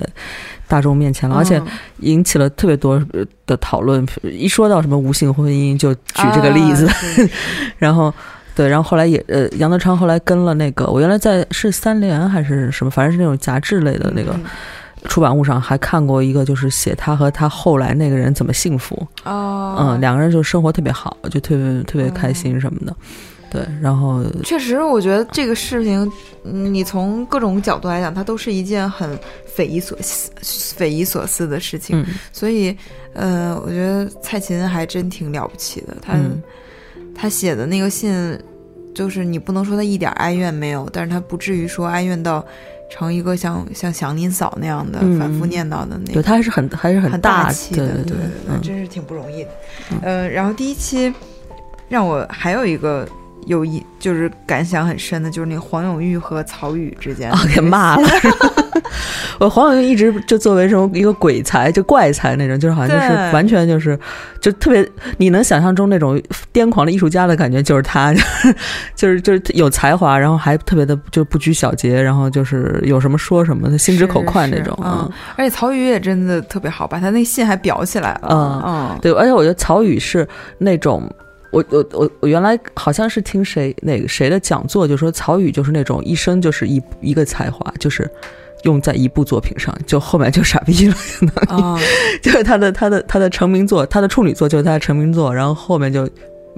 [0.67, 1.67] 大众面前了，而且嗯
[2.01, 4.05] 引起了特别多呃的讨论。
[4.25, 6.95] 一说到什么无性婚姻，就举这个例子，啊
[7.79, 8.13] 然后。
[8.55, 14.45] 对，然后后来也呃，杨德昌后来跟了那个，我原来在是三联还是什么，反正是那种杂志类的那个嗯
[15.09, 18.95] 出版物上，还看过一个，就是写他和他后来那个人怎么幸福。
[19.25, 22.95] 哦，嗯，两个人就生活特别好，就特别特别开心什么的。
[23.51, 26.13] 对，然后确实，我觉得这个事情，
[26.45, 30.31] 嗯你从各种角度来讲，它都是一件很匪夷所思、
[30.77, 31.99] 匪夷所思的事情。
[31.99, 32.77] 嗯所以，
[33.15, 35.97] 呃，我觉得蔡琴还真挺了不起的。
[36.03, 36.43] 她、嗯
[37.15, 38.39] 她写的那个信，
[38.95, 42.45] 就是你不能说她一点哀怨没有，但是她不至于说哀怨到
[42.89, 46.23] 成一个像像祥林嫂那样的嗯反复念叨的那对个。
[46.23, 48.17] 他还是很还是很大气的，对对对，
[48.49, 49.51] 嗯真是挺不容易的。
[49.91, 51.13] 嗯呃，然后第一期
[51.89, 53.07] 让我还有一个
[53.49, 58.09] 有一就是感想很深的，就是那个黄永玉和曹禺之间啊，给骂了。
[59.41, 63.99] 我黄永玉一直就作为这种一个鬼才，就怪才那种，就是好像就是完全就是
[64.41, 66.21] 就特别你能想象中那种
[66.53, 68.13] 癫狂的艺术家的感觉，就是他，
[68.95, 74.79] 就是就是有才华，然后还特别的就不拘小节，然后就是有什么说什么，他心直口快那种。
[74.85, 78.29] 嗯，而且曹禺也真的特别好，把他那信还裱起来了。
[78.31, 81.11] 嗯嗯，对，而且我觉得曹禺是那种。
[81.51, 88.11] 我我我我原来好像是听谁哪个谁的讲座，就说曹禺就是那种一生就是一一个才华，就是
[88.65, 90.97] 用在一部作品上，就后面就傻逼了，
[92.23, 96.09] 就是他的他的他的成名作，他的处女作就是他的成名作，然后后面就。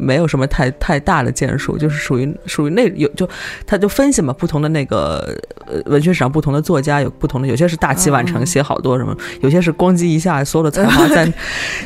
[0.00, 3.28] 没有什么太太大的建树，就是属于属于那有就，
[3.66, 5.36] 他就分析嘛，不同的那个
[5.66, 11.32] 呃文学史上不同的作家有不同的，有些是大器晚成写好多什么，有些是咣叽一下所有的才华 在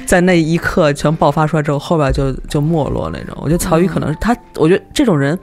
[0.07, 3.37] 在那一刻全爆发出来之后，后边就就没落那种。
[3.40, 5.38] 我觉得曹禺可能是他，我觉得这种人。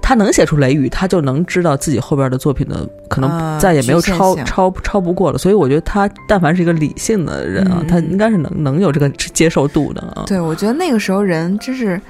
[0.00, 5.38] 他能写出《雷雨》，他就能知道自己后边的作品的可能再也没有超超超不过了。
[5.38, 10.24] 所以我觉得他但凡是一个理性的人啊，他应该是能能有这个接受度的啊。
[10.26, 12.00] 对，我觉得那个时候人真是，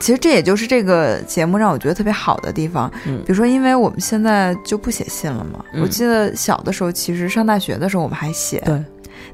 [0.00, 2.90] 其实这也就是这个节目让我觉得特别好的地方。
[3.06, 5.64] 嗯，比如说，因为我们现在就不写信了嘛。
[5.80, 8.62] 我记得小的时候，其实上大学的时候我们还写。
[8.64, 8.82] 对。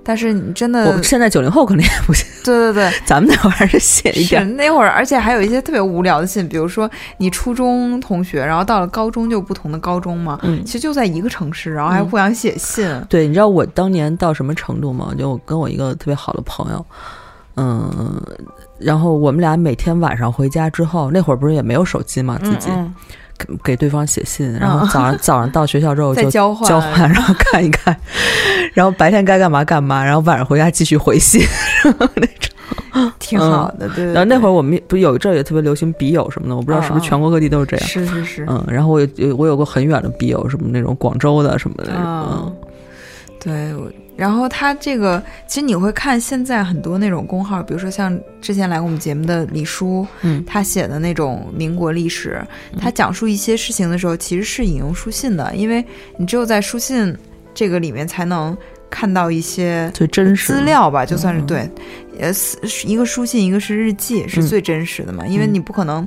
[0.05, 2.27] 但是你真的，我们现在九零后肯定也不行。
[2.45, 4.57] 对对对， 咱们那会儿还是写一点。
[4.57, 10.38] 那会儿，而且还有一些特别无聊的信，比如说你初中同学，然后到了高中就不同的高中嘛。
[10.43, 10.64] 嗯。
[10.64, 12.88] 其实就在一个城市，然后还互相写信。
[13.09, 15.12] 对，你知道我当年到什么程度吗？
[15.19, 16.87] 就我跟我一个特别好的朋友，
[17.57, 18.23] 嗯，
[18.79, 22.69] 然后我们俩每天晚上回家之后，那会儿不是也没有手机嘛，自己。
[22.69, 23.24] 给
[23.62, 27.97] 给对方写信，然后早上早上到学校之后就 交换，交换，然后看一看，
[28.75, 31.42] 然后白天该干嘛干嘛，然后晚上回家继续回信，
[31.85, 33.88] 那 种挺好的。
[33.90, 34.07] 对。
[34.07, 37.87] 然后那会儿我们不有一阵儿也特别流行笔友什么的，我不知道是不是全国各地都是这样。
[37.87, 38.47] 是是是。
[38.49, 41.92] 嗯，然后我有我有个很远的笔友，什么那种广州的什么的。
[41.97, 42.55] 嗯，
[43.40, 43.75] 对。
[44.16, 52.40] 然后他这个，其实你会看现在很多那种公号，比如说像之前来过我们节目的李叔，嗯，他写的那种民国历史，
[52.79, 55.85] 他讲述一些事情的时候，其实是引用书信的，因为
[56.16, 57.16] 你只有在书信
[57.53, 58.57] 这个里面才能
[58.88, 61.68] 看到一些最真实资料吧，就算是对，
[62.20, 62.33] 呃，
[62.87, 66.07] 一个书信，一个是日记，是最真实的嘛，因为你不可能。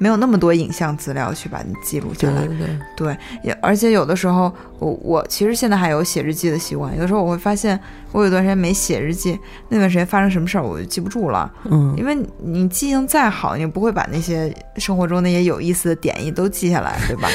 [0.00, 2.48] 没有那么多影像资料去把你记录下来，
[2.96, 6.94] 对，也而且有的时候，我我其实现在还有写日记的习惯。
[6.94, 7.78] 有的时候我会发现，
[8.12, 11.52] 我有段时间没写日记，那段时间发生什么事儿我就记不住了。
[11.64, 17.28] 嗯，因为你记性再好，你不会把那些生活中那些有意思的点意都记下来，对吧？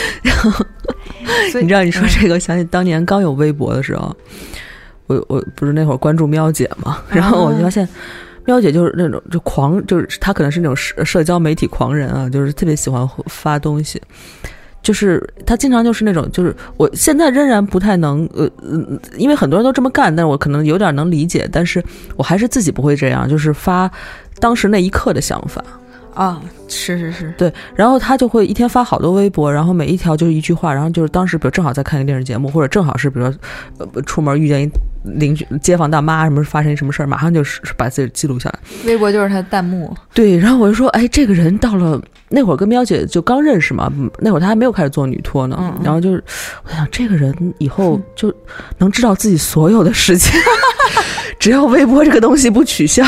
[1.52, 4.12] 所以你知道你说这个，想起当年刚有微博的时候，
[5.06, 7.88] 我我不是那会儿关注喵姐嘛，然后我就发现。
[8.46, 14.02] 喵姐就是那种就狂，就是她可能是那种社社交媒体狂人啊，就是特别喜欢发东西，
[14.82, 18.50] 就是她经常就是那种，就是我现在仍然不太能呃，
[19.18, 21.84] 因为很多人都这么干，但是我可能有点能理解，但是
[22.16, 23.92] 我还是自己不会这样，就是发
[24.40, 25.64] 当时那一刻的想法。
[26.16, 33.38] 啊，是是是，对，然后他就会一天发好多微博，然后每一条就是一句话，然后就是当时比如正好在看一个电视节目，或者正好是比如说
[33.78, 34.70] 呃出门遇见一。
[35.06, 38.60] 邻居、街坊大妈什么发生什么事儿，马上就是把自己记录下来。
[38.88, 39.96] 微博就是他的弹幕。
[40.16, 45.80] 对，然后我就说，哎，这个人到了那会儿跟喵姐就刚认识嘛，那会儿他还没有开始做女托呢。
[45.84, 46.24] 然后就是，
[46.64, 48.34] 我想这个人以后 就
[48.80, 50.34] 能知道自己所有的事情，
[51.40, 53.04] 只要微博这个东西不取消，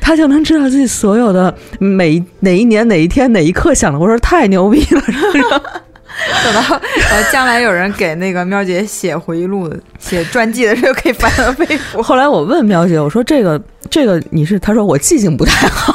[0.00, 3.98] 他就能知道自己所有的每哪一年哪一天哪一刻想的。
[3.98, 5.02] 我说太牛逼了。
[6.44, 6.78] 等到
[7.10, 12.02] 呃将来有人给那个喵姐写回忆录、写传记的时候，可以翻到微博。
[12.04, 14.58] 后来我问喵姐，我说这个这个你是？
[14.58, 15.94] 她说我记性不太好。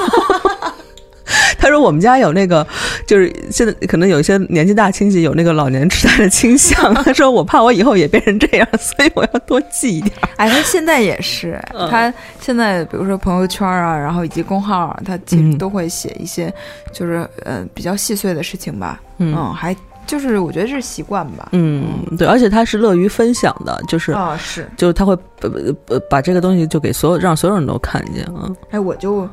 [1.58, 2.66] 她说我们家有那个，
[3.06, 6.94] 就是现在可能有一些年纪大亲戚有那个老年痴呆的倾向。
[6.94, 10.14] 他说我怕我以后也变成这样，所以我要多记一点。
[10.36, 16.54] 哎，他现在也是，他现在比如说朋友圈啊，然后以及公号，他其实都会写一些，
[16.94, 19.02] 就是呃比较细碎的事情吧。
[19.18, 19.76] 嗯，还。
[20.06, 21.86] 就是我觉得这是习惯吧，嗯，
[22.18, 25.52] 对，而且他是乐于分享的，就是啊，是，就是他会呃
[25.90, 28.48] 呃把这个东西就给所有让所有人都看见啊。
[28.72, 29.28] 哎，我就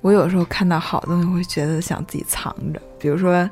[0.00, 3.48] 我有时候看到好东西，会觉得想自己藏着，比如说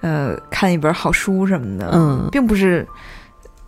[0.00, 2.86] 呃看一本好书什么的，嗯，并不是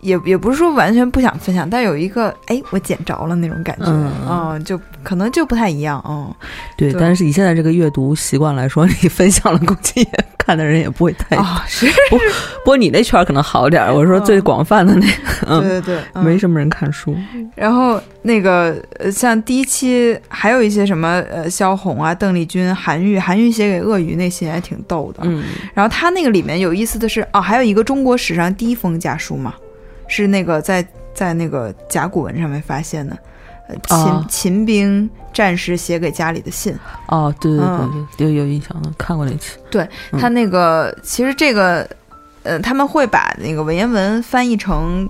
[0.01, 6.33] 也也不是说完全不想分享，但有一个哎，我捡着了那种感觉，嗯嗯，就可能就不太一样，嗯，
[6.77, 11.35] 对，对但是以现在这个阅读习惯来说， 你分享了，估计也看的人也不会太。
[11.35, 15.11] 啊，是，不过你那圈可能好点儿，我说最广泛的那，对
[15.47, 17.15] 嗯，对对，嗯没什么人看书。
[17.55, 25.21] 然后那个呃，像第一期还有一些什么呃，萧红啊、邓丽君、韩愈，韩愈写给鳄鱼那些还挺逗的。
[25.23, 25.43] 嗯
[25.73, 29.53] 然后他那个里面有意思的是，哦，还有一个中国史上第一封家书嘛，
[30.07, 33.17] 是那个在在那个甲骨文上面发现的，
[33.67, 36.75] 呃，秦、哦秦兵战士写给家里的信。
[37.07, 37.67] 哦，对对
[38.17, 39.57] 对有有印象的，看过那期。
[40.11, 41.87] 嗯他那个其实这个，
[42.43, 45.07] 呃，他们会把那个文言文翻译成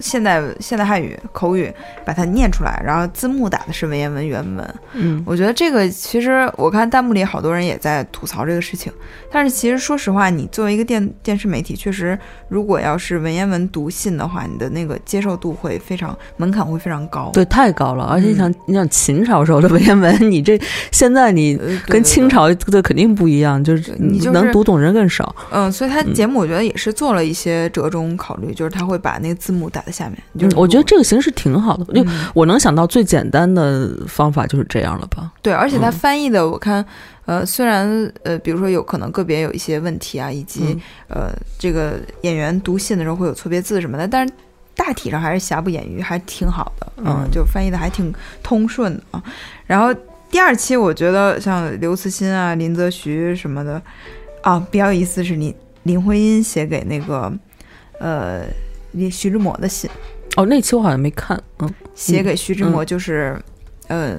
[0.00, 1.72] 现代现代汉语口语，
[2.04, 4.74] 把它念出来，然后字幕打的是文言文原文。
[4.94, 8.92] 嗯我觉得这个其实我看弹幕里好多人也在吐槽这个事情，
[9.30, 17.30] 但是其实说实话，你作为一个电电视媒体，确实如果要是文言文读信的话，你的那个接受度会非常门槛会非常高。
[17.32, 25.34] 对，太高了，而且你嗯想，你想秦朝时候的文言文，你这现在你 跟清朝的肯定不一样，就是你就能读懂人更少。
[25.50, 30.16] 嗯，所以他嗯节目我觉得也是做了一些折中考虑，就是他会把那个字幕打在下面。
[30.38, 35.32] 就嗯是，我觉得这个形式挺好的，就嗯我能想到最简单的方法就是这样了吧？
[35.42, 36.84] 对，而且他嗯翻译的我看，
[37.24, 44.32] 呃，虽然呃，比如说有可能个别有一些问题啊，以及、嗯呃，这个演员读信的时候会有错别字什么的，但是
[44.76, 49.22] 大体上还是瑕不掩瑜，还挺好的，嗯就翻译的还挺通顺的啊。
[49.66, 49.92] 然后
[50.30, 53.82] 第二期我觉得像刘慈欣啊、林则徐什么的
[54.42, 57.32] 啊，比较有意思是林林徽因写给那个
[57.98, 58.44] 呃
[58.92, 59.90] 林徐志摩的信，
[60.36, 63.40] 哦，那期我好像没看，嗯写给徐志摩就是，
[63.88, 64.18] 呃，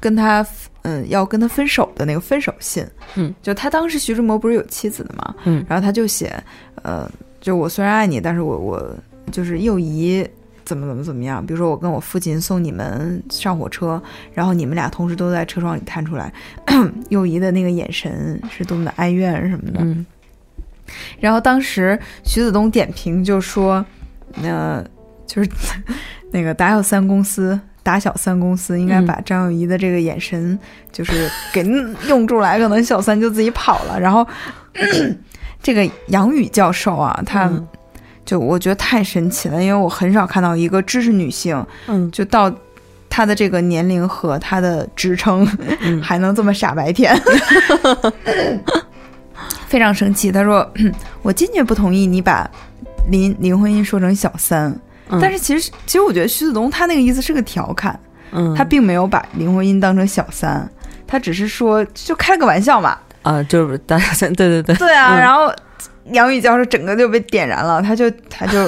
[0.00, 0.46] 跟他
[0.82, 2.86] 嗯要跟他分手的那个分手信，
[3.16, 6.42] 嗯，就他当时徐志摩不是有妻子的嘛，嗯然后他就写，
[6.82, 7.10] 呃，
[7.40, 8.96] 就我虽然爱你，但是我我
[9.32, 10.26] 就是幼仪
[10.64, 14.00] 怎么怎么怎么样，比如说我跟我父亲送你们上火车，
[14.32, 16.32] 然后你们俩同时都在车窗里探出来，
[17.10, 20.04] 幼仪的那个眼神是多么的哀怨什么的，嗯。
[21.18, 23.84] 然后当时徐子东点评就说，
[24.42, 24.84] 呃，
[25.26, 25.50] 就是
[26.32, 27.58] 那个打小三公司。
[27.82, 30.58] 打小三公司应该嗯把张幼仪的这个眼神，
[30.90, 31.62] 就是给
[32.08, 34.00] 用出来，可能小三就自己跑了。
[34.00, 34.26] 然后
[35.62, 37.68] 这个杨宇教授啊，他嗯
[38.24, 42.50] 就我觉得太神奇了，因为我很少看到一个知识女性，嗯就到
[43.10, 45.46] 她的这个年龄和她的职称，
[45.82, 47.14] 嗯还能这么傻白甜，
[49.68, 50.32] 非常生气。
[50.32, 50.66] 他说
[51.20, 52.50] ：“我坚决不同意你把
[53.08, 54.70] 林林徽因说成小三。
[55.10, 57.98] 嗯但是其实，其实我觉得徐子东他那个意思是个调侃，
[58.32, 60.66] 嗯，他并没有把林徽因当成小三，
[61.06, 62.96] 他只是说就开个玩笑嘛。
[63.20, 65.52] 啊，就是大小三对对对，对啊，嗯然后
[66.12, 68.66] 杨宇教授整个就被点燃了，他就他就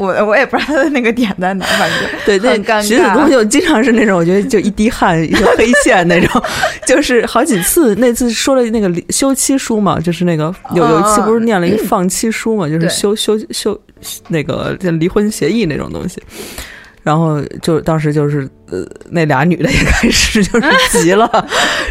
[0.00, 3.30] 我我也不知道他的那个点在哪，反正 对，那很尴徐子东。
[3.30, 6.42] 就经常是那种，我觉得就一滴汗一个黑线那种，
[6.86, 7.94] 就是好几次。
[7.96, 13.78] 那次说了那个离休妻书嘛，就是那个有有一期不是念了一个放妻书嘛，就是对休休休
[14.28, 16.20] 那个离婚协议那种东西。
[17.02, 21.28] 然后就当时就是呃，那俩女的也开始 就是急了，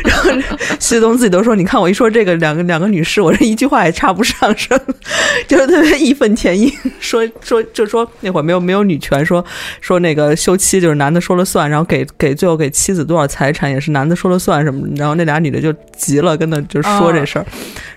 [0.05, 0.31] 然后
[0.79, 4.79] 徐子东自己都说：“你看我一说这个，两个两个女士，我这一句话也插不上声，
[5.45, 6.71] 就是特别义愤填膺，
[7.01, 9.43] 说说就说那会儿没有没有女权，说
[9.81, 17.45] 说那个休妻就是男的说了算，然后给给最后给妻子多少财产也是男的说了算什么，然后那俩女的就急了，跟他就说这事儿，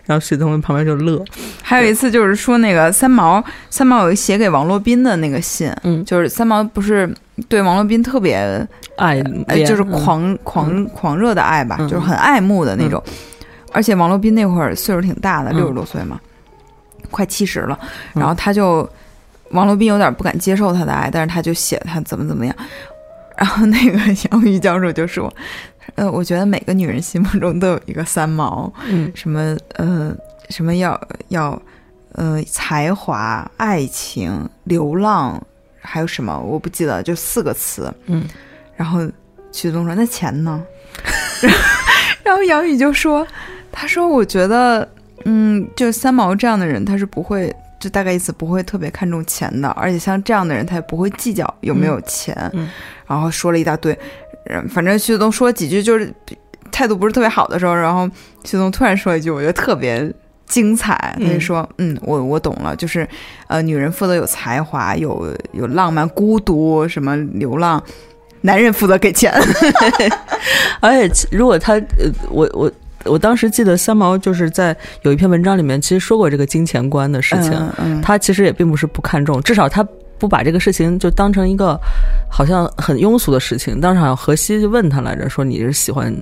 [0.06, 1.24] 然后徐子东旁边就乐，
[1.62, 7.08] 还有一次就是说那个三毛，三毛有一写给王洛宾的那个信，嗯就是三毛不是
[7.48, 8.36] 对王洛宾特别
[8.96, 13.02] 爱呃，就是嗯狂、狂狂热的爱吧，嗯就是很爱慕的那种。
[13.72, 16.20] 而且王洛宾那会儿岁数挺大的，嗯六十多岁嘛，
[17.10, 17.78] 快七十了。
[18.14, 18.88] 嗯然后他就
[19.50, 22.54] 王洛宾有点不敢接受他的爱，但是他就写他怎么怎么样。
[23.36, 23.98] 然后那个
[24.30, 25.32] 杨宇教授就说
[25.96, 30.14] ：“呃，我觉得每个女人心目中都有一个三毛，嗯什么呃
[30.50, 31.60] 什么要要
[32.12, 35.42] 呃才华、爱情、流浪，
[35.82, 37.92] 还有什么我不记得，就四个词。
[38.06, 38.24] 嗯
[38.74, 39.00] 然后
[39.52, 40.64] 徐子东说：“那钱呢？”
[42.24, 43.26] 然后杨宇就说
[43.70, 44.88] ：“他说我觉得，
[45.24, 52.34] 嗯，就三毛这样的人，他是不会，就大概意思不会特别看重钱的，而且像这样的人，他也不会计较有没有钱。
[52.54, 52.68] 嗯
[53.06, 53.96] 然后说了一大堆，
[54.46, 56.12] 嗯反正徐子东说几句，就是
[56.72, 58.08] 态度不是特别好的时候，然后
[58.42, 60.10] 徐子东突然说一句，我觉得特别。
[60.46, 63.08] 精彩，他就说：“嗯，我我懂了，就是，
[63.46, 67.82] 呃，女人负责有才华，有有浪漫、孤独，什么流浪，
[68.42, 69.32] 男人负责给钱。
[70.80, 72.70] 而且如果他呃，我我
[73.04, 77.52] 我当时记得三毛就是在有一篇文章里面，其实说过这个金钱观的事情。
[77.52, 79.86] 嗯嗯他其实也并不是不看重，至少他
[80.22, 81.76] 不把这个事情就当成一个
[82.30, 83.80] 好像很庸俗的事情。
[83.80, 86.14] 当时好像何西就问他来着，说你是喜欢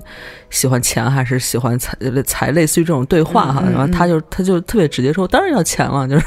[0.49, 1.95] 喜欢钱还是喜欢财
[2.25, 3.61] 财，类似于这种对话哈。
[3.63, 6.25] 嗯嗯然后他就他就特别直接说，当然要钱了，就是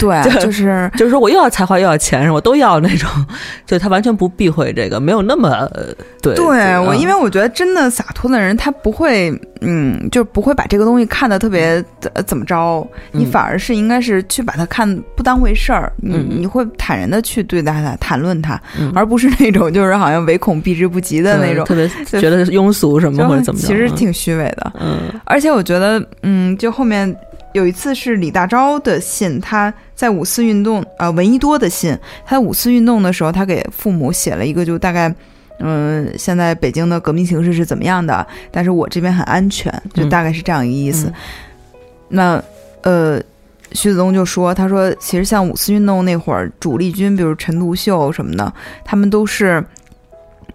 [0.00, 3.08] 对， 就就是就是说我又要才华又要钱，我都要那种，
[3.64, 9.30] 就他完全不避讳这个，没有那么呃对对我，因为为我觉得真的洒脱的人，他不会，
[9.60, 11.82] 嗯，就不会把这个东西看得特别
[12.14, 13.28] 呃怎么着，你嗯。
[13.28, 24.72] 反而是应该是去把它看不当回事儿，你嗯你会坦然的去对待他，谈论他，嗯而不是那种就是好像唯恐避之不及的那种，特别觉得庸俗什么就或者怎么着，其实挺虚伪的。
[24.80, 27.14] 嗯而且我觉得，嗯，就后面
[27.52, 31.94] 有一次是李大钊的信，他在五四运动，呃，闻一多的信，
[32.24, 35.14] 他在五四运动的时候，他给父母写了一个，就大概，
[35.60, 41.08] 嗯，现在北京的革命形势是怎么样的，但是我这边很安全，就嗯大概是这样一个意思。
[41.08, 41.12] 嗯
[42.08, 42.42] 那，
[42.82, 43.20] 呃。
[43.72, 48.52] 徐子东就说：“他说，其实像五四运动那会儿，主力军，比如陈独秀什么的，
[48.84, 49.62] 他们都是，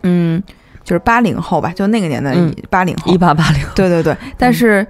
[0.01, 0.41] 嗯，
[0.84, 4.86] 就是八零后吧，就那个年代嗯八零后，一八八零，对对对，但是，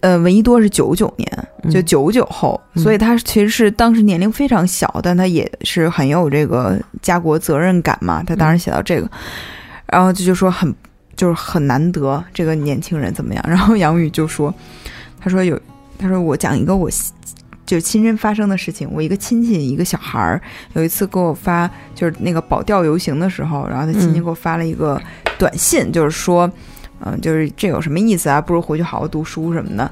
[0.00, 8.22] 呃，闻一多是九九年，就嗯九九后，嗯所以他其实是当时年龄非常小，但他也是很有这个家国责任感嘛。
[8.22, 9.08] 他当时写到这个，
[9.86, 10.74] 然后就就说很
[11.16, 13.44] 就是很难得这个年轻人怎么样。
[13.48, 14.52] 然后杨宇就说，
[15.20, 15.58] 他说有，
[15.96, 16.90] 他说我讲一个我
[17.64, 18.88] 就亲身发生的事情。
[18.92, 20.40] 我一个亲戚，一个小孩儿，
[20.74, 25.00] 有一次给我发，就是那个保钓游行的时候，然后他亲戚嗯给我发了一个
[25.38, 26.50] 短信，就是说，
[27.00, 28.40] 嗯、就是这有什么意思啊？
[28.40, 29.90] 不如回去好好读书什么的。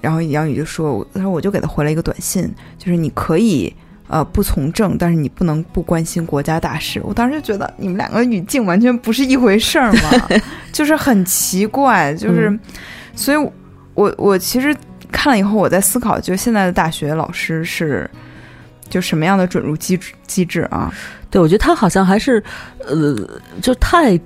[0.00, 3.74] 然后杨宇就说，他说我就给他回了一个短信，就是你可以。
[4.08, 7.02] 呃，不从政，但是你不能不关心国家大事。
[7.02, 10.28] 我当时就觉得你们两个语境完全不是一回事儿嘛，
[10.70, 12.60] 就是很奇怪，就是，嗯
[13.16, 13.50] 所以
[13.94, 14.72] 我我其实
[15.12, 18.08] 看了以后，我在思考，就现在的大学老师是
[18.88, 20.92] 就什么样的准入机制机制啊？
[21.30, 22.42] 对我觉得他好像还是
[22.86, 23.16] 呃，
[23.60, 24.18] 就太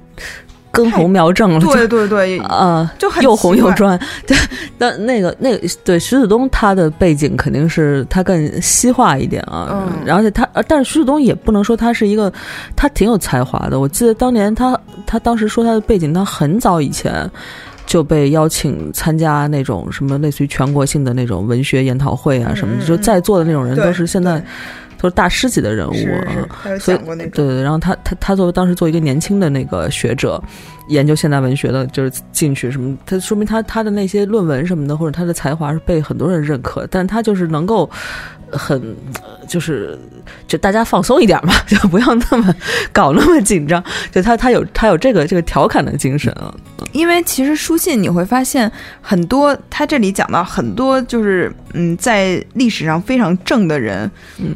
[0.71, 2.89] 根红苗正了，对对对，就呃。
[2.99, 3.57] 就很又红。
[3.57, 4.37] 又专，对，
[4.79, 12.33] 但那个那个对徐子东他的背景肯定是他更西化一点啊，嗯然后而且他，呃但是徐子东也不能说他是一个，
[12.77, 13.81] 他挺有才华的。
[13.81, 17.29] 我记得当年他他当时说他的背景，他很早以前
[17.91, 24.39] 就被邀请参加那种什么类似于全国性的那种文学研讨会啊什么的，嗯嗯就在座的那种人都是现在
[24.97, 26.47] 都是大师级的人物是啊。
[26.63, 26.99] 是，所以
[27.35, 30.41] 对，然后他他他作为当时作为一个年轻的那个学者，
[30.87, 37.91] 研究现代文学的，就是进去什么，他说明他他的那些论文什么的，或者他的才华是被很多人认可，但他就是能够
[38.53, 38.81] 很
[39.23, 39.99] 呃就是
[40.47, 42.55] 就大家放松一点嘛， 就不要那么
[42.93, 46.55] 搞那么紧张，就他他有他有这个这个调侃的精神啊，
[46.93, 48.71] 因为其实书信你会发现
[49.01, 54.55] 很多，他这里讲到很多就是嗯，在历史上非常正的人，嗯。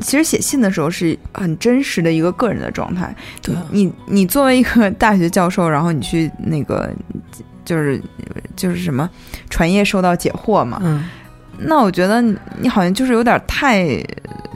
[0.00, 3.16] 其实写信的时候是很真实的一个个人的状态。
[3.40, 6.90] 对啊你你作为一个大学教授，然后你去那个
[7.64, 7.98] 就是
[8.54, 9.08] 就是什么
[9.48, 11.08] 传业受到解惑嘛，嗯
[11.58, 13.86] 那我觉得你你好像就是有点太，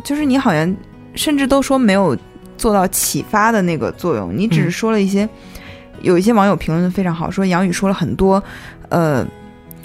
[0.04, 0.76] 就是你好像
[1.14, 2.16] 甚至都说没有
[2.56, 5.28] 做到启发的那个作用，你只是嗯说了一些，
[6.02, 8.42] 有一些网友评论得非常好，说杨宇说了很多，
[8.88, 9.26] 呃，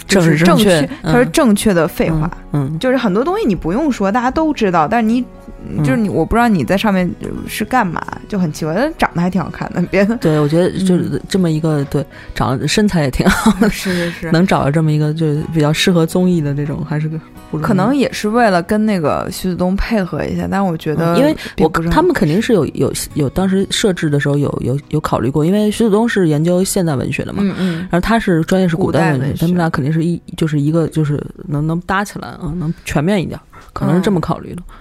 [0.06, 5.24] 就是正确确，他说嗯正确的废话，嗯就是很多东西你不用说，大家都知道，但是你。
[5.68, 7.10] 嗯就是你，我不知道你在上面
[7.48, 8.74] 是干嘛，就很奇怪。
[8.74, 12.04] 但长得还挺好看的，别的对，我觉得嗯就是这么一个对
[12.34, 17.18] 长得身材也挺好，是是是，能找到这么一个就是比较适合综艺的这种，还是个
[17.62, 33.38] 可能也是为了跟那个徐子东配合一下，但我觉得嗯因为我他们肯定是有有有当时设置的时候有有有考虑过，因为徐子东是研究现代文学的嘛，嗯嗯然后他是专业是古代文学，文学他们俩肯定是一就是一个就是能能搭起来啊，能全面一点，
[33.72, 34.62] 可能是这么考虑的。
[34.62, 34.74] 嗯，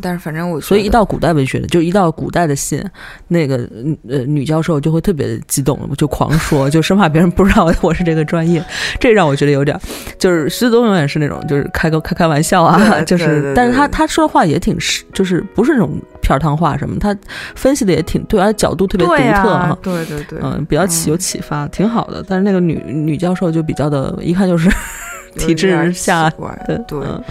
[0.00, 2.82] 但是反正我所以一到古代文学的，就一到古代的信，
[3.28, 3.68] 那个
[4.08, 8.64] 呃女教授就会特别激动，就狂说， 就生怕别人不知道我是这个专业，
[9.00, 9.80] 这让我觉得有点儿，
[10.18, 17.16] 就是徐子东永远是那种就是开个开开玩笑啊， 就是，但是他他说的话也挺是，就是不是那种片儿汤话什么，他
[17.54, 19.76] 分析的也挺对，而且角度特别独特啊。
[19.82, 22.24] 对对对，嗯，比较启有嗯启发，挺好的。
[22.26, 24.70] 但是那个女女教授就比较的，一看就是
[25.36, 27.00] 体制下对。
[27.04, 27.24] 嗯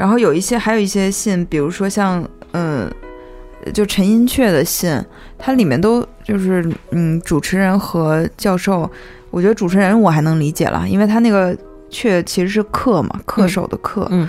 [0.00, 2.90] 然后有一些还有一些信，比如说像嗯，
[3.74, 4.98] 就陈寅恪的信，
[5.36, 8.90] 它里面都就是嗯，主持人和教授，
[9.30, 11.54] 我觉得主持人我还能理解了，因为他那个
[11.90, 14.26] 恪其实是恪嘛，恪守的恪，嗯。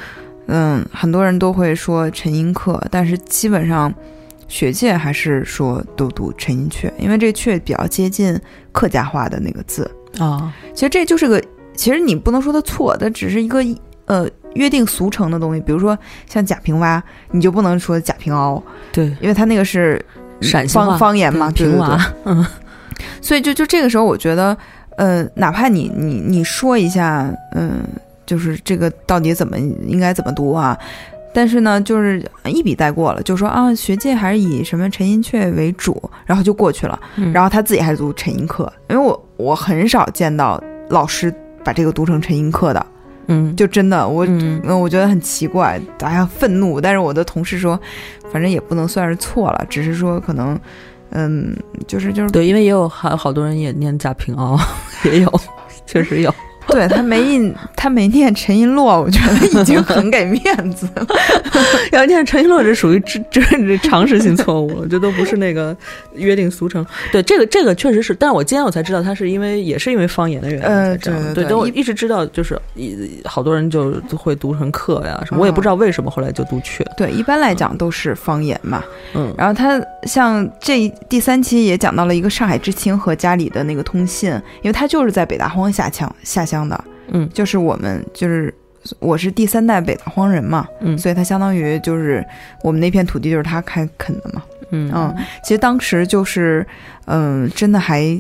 [0.48, 3.94] 嗯，很多人都会说陈寅恪，但是基本上
[4.50, 8.38] 学界还是说都读陈寅恪，因为这个恪比较接近
[8.74, 9.90] 客家话的那个字。
[10.20, 11.42] 啊，其实这就是个，
[11.74, 13.64] 其实你不能说它错，它只是一个
[14.12, 15.98] 呃约定俗成的东西，比如说
[16.28, 17.02] 像贾平凹，
[17.32, 20.04] 你就不能说贾平凹，对，因为他那个是
[20.42, 22.46] 陕西方方言嘛，对平对对对娃，嗯。
[23.22, 24.56] 所以就就这个时候，我觉得，
[24.98, 27.82] 呃，哪怕你你你说一下，嗯、
[28.26, 30.78] 就是这个到底怎么应该怎么读啊？
[31.34, 37.00] 但是呢，就是一笔带过了，就说啊，学界还是以什么陈寅恪为主，然后就过去了。
[37.16, 37.32] 嗯。
[37.32, 41.34] 然后他自己还读陈寅恪，因为我我很少见到老师
[41.64, 42.86] 把这个读成陈寅恪的，
[43.28, 46.82] 嗯，就真的我嗯嗯，我觉得很奇怪，哎呀愤怒。
[46.82, 47.80] 但是我的同事说，
[48.32, 50.60] 反正也不能算是错了，只是说可能，
[51.12, 51.56] 嗯，
[51.88, 54.60] 就是就是对，因为也有好好多人也念贾平凹，
[55.06, 55.42] 也有，
[55.86, 56.34] 确实有。
[56.74, 61.06] 对他没印，他没念陈寅恪，我觉得已经很给面子了。
[61.92, 65.76] 要念陈一洛，这属于这这这常识性错误了，这都不是那个
[66.16, 66.86] 约定俗成。
[67.12, 71.22] 对，这个这个确实是，但是我今天我才知道，他是因为也是因为方言的原因呃才这样。
[71.34, 76.86] 对，对对对一但我一直知道，就是一好多人就都会读成课呀什么，我也不知道为什么后来就读阙。
[76.96, 78.84] 对，一般来讲都是方言嘛。
[79.14, 87.30] 嗯然后他像这第三期也讲到了一个上海知青和家里的那个通信，因为他就是在北大荒下乡下乡的，嗯。
[87.34, 88.54] 就是我们就是
[89.00, 90.98] 我是第三代北大荒人嘛，嗯。
[90.98, 92.26] 所以他相当于就是
[92.64, 94.44] 我们那片土地就是他开垦的嘛。
[94.72, 94.92] 嗯。
[94.94, 96.66] 嗯，其实当时就是，
[97.06, 98.20] 嗯、真的还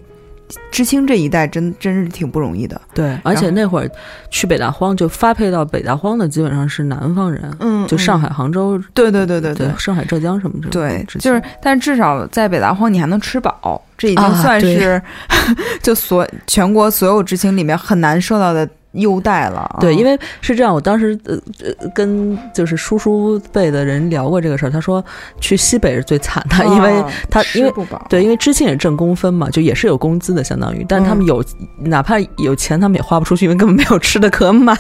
[0.71, 2.79] 知青这一代真真是挺不容易的。
[2.93, 3.89] 对，而且那会儿
[4.29, 15.01] 去北大荒就发配到北大荒的基本上是南方人，嗯就上海、杭州，对对对对对，上海、浙江什么之类的对，就是，但至少在北大荒你还能吃饱，这已经算是、
[15.81, 19.77] 就所全国所有知青里面很难受到的优待了啊。
[19.79, 25.03] 对，因为是这样，我当时呃呃跟就是叔叔辈的人聊过这个事儿，他说
[25.39, 27.73] 去西北是最惨的，因为哦他因为
[28.09, 31.45] 对，因为知青也挣工分嘛，就也是有工资的，相当于，但是他们嗯有、
[31.79, 34.77] 哪怕有钱，他们也花不出去，因为根本没有吃的可买。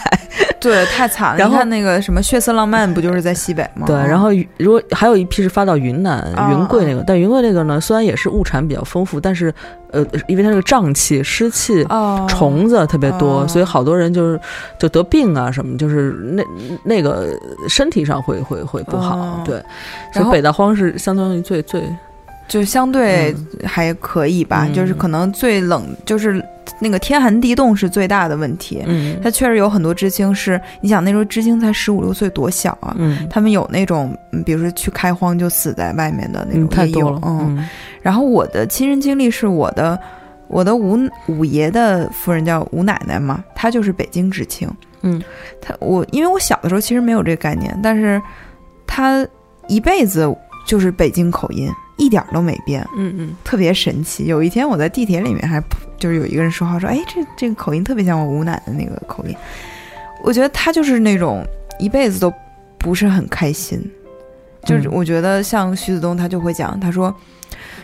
[0.61, 1.37] 对太惨了。
[1.37, 3.87] 然后你看那个什么《血色浪漫》，不就是在西北吗？
[3.87, 9.53] 对，然后如果还有一批是发到云南、啊云贵那个，但云贵那个呢，虽然也是物产比较丰富，但是
[9.91, 11.83] 呃，因为它这个瘴气、湿气。
[11.89, 14.39] 哦，虫子特别多，哦所以好多人就是
[14.77, 16.43] 就得病啊什么，就是那
[16.83, 17.29] 那个
[17.67, 19.17] 身体上会会会不好。
[19.17, 19.61] 哦对，
[20.13, 21.81] 所以北大荒是相当于最最
[22.51, 23.67] 就相对嗯。
[23.67, 24.73] 还可以吧，嗯。
[24.73, 26.43] 就是可能最冷，就是
[26.79, 28.83] 那个天寒地冻是最大的问题。
[28.85, 29.17] 嗯。
[29.23, 32.93] 它确实有很多知青是，你想那时候知青才十五六岁，多小啊！
[32.97, 33.25] 嗯。
[33.29, 37.67] 他们有那种，嗯比如说去开荒就死在外面的那种，嗯太多了嗯，
[38.01, 39.97] 然后我的亲身经历是我的，
[40.49, 44.69] 我的五五爷的夫人叫吴奶奶嘛，她就是北京知青。
[45.03, 45.23] 嗯，
[45.61, 48.21] 她我因为我小的时候其实没有这个概念，但是
[48.85, 49.25] 她
[49.67, 50.29] 一辈子
[50.67, 51.69] 就是北京口音，
[52.03, 54.25] 一点儿都没变，嗯嗯特别神奇。
[54.25, 55.63] 有一天我在地铁里面还
[55.97, 59.35] 就是有一个人说话说，哎，这这个口音特别像我吴奶奶那个口音。
[60.23, 61.45] 我觉得他就是那种
[61.79, 62.33] 一辈子都
[62.77, 63.79] 不是很开心，
[64.65, 67.15] 就是嗯我觉得像徐子东他就会讲，他说。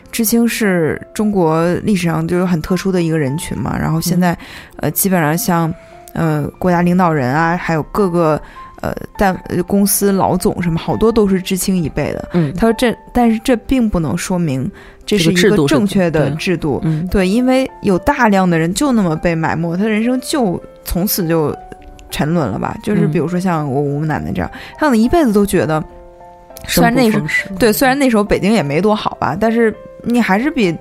[0.09, 4.36] 知青是中国历史上就是很特殊的一个人群嘛，然后现在，
[4.78, 5.72] 呃，基本上像，
[6.13, 8.41] 呃，国家领导人啊，还有各个，
[8.82, 12.30] 呃，单呃公司老总什么，好多都是知青一辈的。
[12.34, 14.69] 嗯，他说这，但是这并不能说明
[15.05, 16.80] 这是一个正确的对制度。
[16.84, 21.55] 嗯对，因为有大量的人就那么被埋没，他人生就从此就
[22.11, 22.78] 沉沦了吧。
[22.84, 25.84] 就是嗯比如说像我我们奶奶这样，她可能一辈子都觉得，
[26.67, 27.25] 虽然那时候
[27.57, 29.73] 对，虽然那时候北京也没多好吧，但是
[30.03, 30.75] 你还是比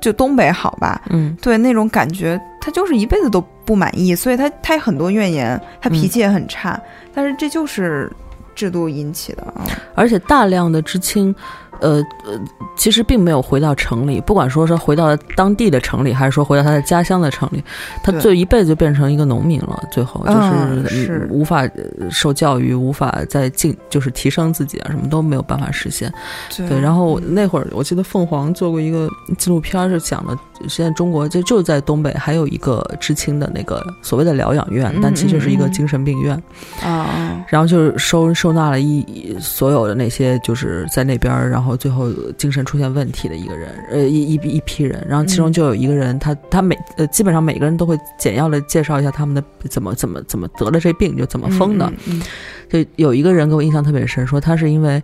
[0.00, 1.02] 就东北好吧。
[1.10, 6.80] 嗯对那种感觉，他就是一辈子都不满意，所以他他有很多怨言，他脾气也很差。
[7.12, 8.08] 但是这就是
[8.54, 9.66] 制度引起的啊。
[9.96, 11.34] 而且大量的知青，
[11.82, 12.40] 呃呃，
[12.76, 17.62] 其实并没有回到城里，不管说是回到了当地的城里，还是说回到他的家乡的城里，
[18.02, 26.12] 他就一辈子就变成一个农民了，最后就是,、无法呃受教育，无法再进，就是提升自己啊，什么都没有办法实现。
[26.56, 30.36] 对，然后那会儿我记得凤凰做过一个纪录片，是讲的
[30.68, 36.40] 现在中国就就在东北还有一个知青的那个所谓的疗养院，但其实是一个精神病院。
[36.82, 51.86] 啊啊，然后就是收收纳了一所有的那些就是在那边儿，然后最后精神出现问题的一个人，呃，一一一批人，然后其中嗯就有一个人，他他每呃基本上每个人都会简要的介绍一下他们的怎么怎么怎么得了这病，就怎么疯的。
[52.06, 52.20] 嗯？
[52.20, 52.22] 嗯
[52.68, 55.02] 就有一个人给我印象特别深，说他是因为。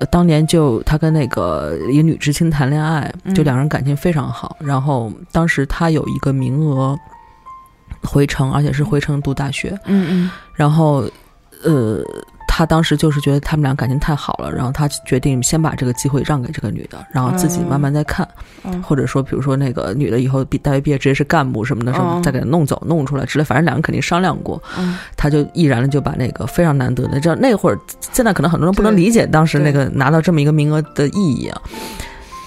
[0.00, 4.56] 呃，当年就他跟那个一个女知青谈恋爱，就嗯两人感情非常好。
[4.60, 6.96] 然后当时他有一个名额
[8.04, 9.76] 回城，而且是回城读大学。
[9.86, 11.04] 嗯嗯然后，
[11.64, 12.00] 呃，
[12.58, 18.28] 他当时就是觉得他们俩感情太好了，然后他决定先把这个机会让给这个女的，然后自己慢慢再看，
[18.64, 18.82] 嗯。
[18.82, 24.98] 或者说比如说那个女的以后毕大学毕业直接是干部什么的什么，嗯再给她弄走弄出来之类，反正两人肯定商量过，嗯。
[25.16, 27.78] 他就毅然的就把那个非常难得的，这样那会儿
[28.10, 31.62] 现在可能很多人不能理解当时那个拿到这么一个名额的意义啊。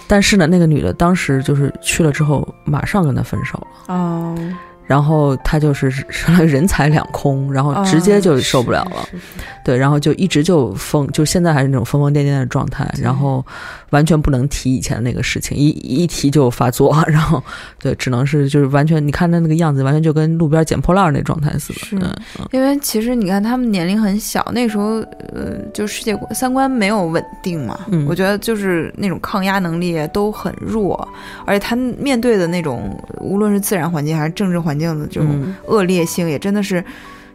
[0.09, 3.95] 但是呢，那个女的当时就是去了之后，马上跟他分手了。
[3.95, 4.37] 哦，
[4.85, 5.89] 然后他就是
[6.45, 9.07] 人财两空，然后直接就受不了了，
[9.63, 13.45] 对，然后就一直就疯，就现在还是那种疯疯癫癫的状态，然后
[13.91, 17.41] 完全不能提以前的那个事情，一一提就发作， 然后
[17.79, 21.99] 对，只能是就是完全，你看他那个样子，完全就跟路边捡破烂那状态似的，是
[22.51, 24.95] 因为其实你看他们年龄很小，那时候
[25.33, 27.79] 呃，就世界观三观没有稳定嘛。
[27.89, 31.07] 嗯我觉得就是那种抗压能力都很弱，
[31.45, 36.83] 而且他面对的那种无论是自然环境还是政治环境的这种嗯恶劣性，也真的是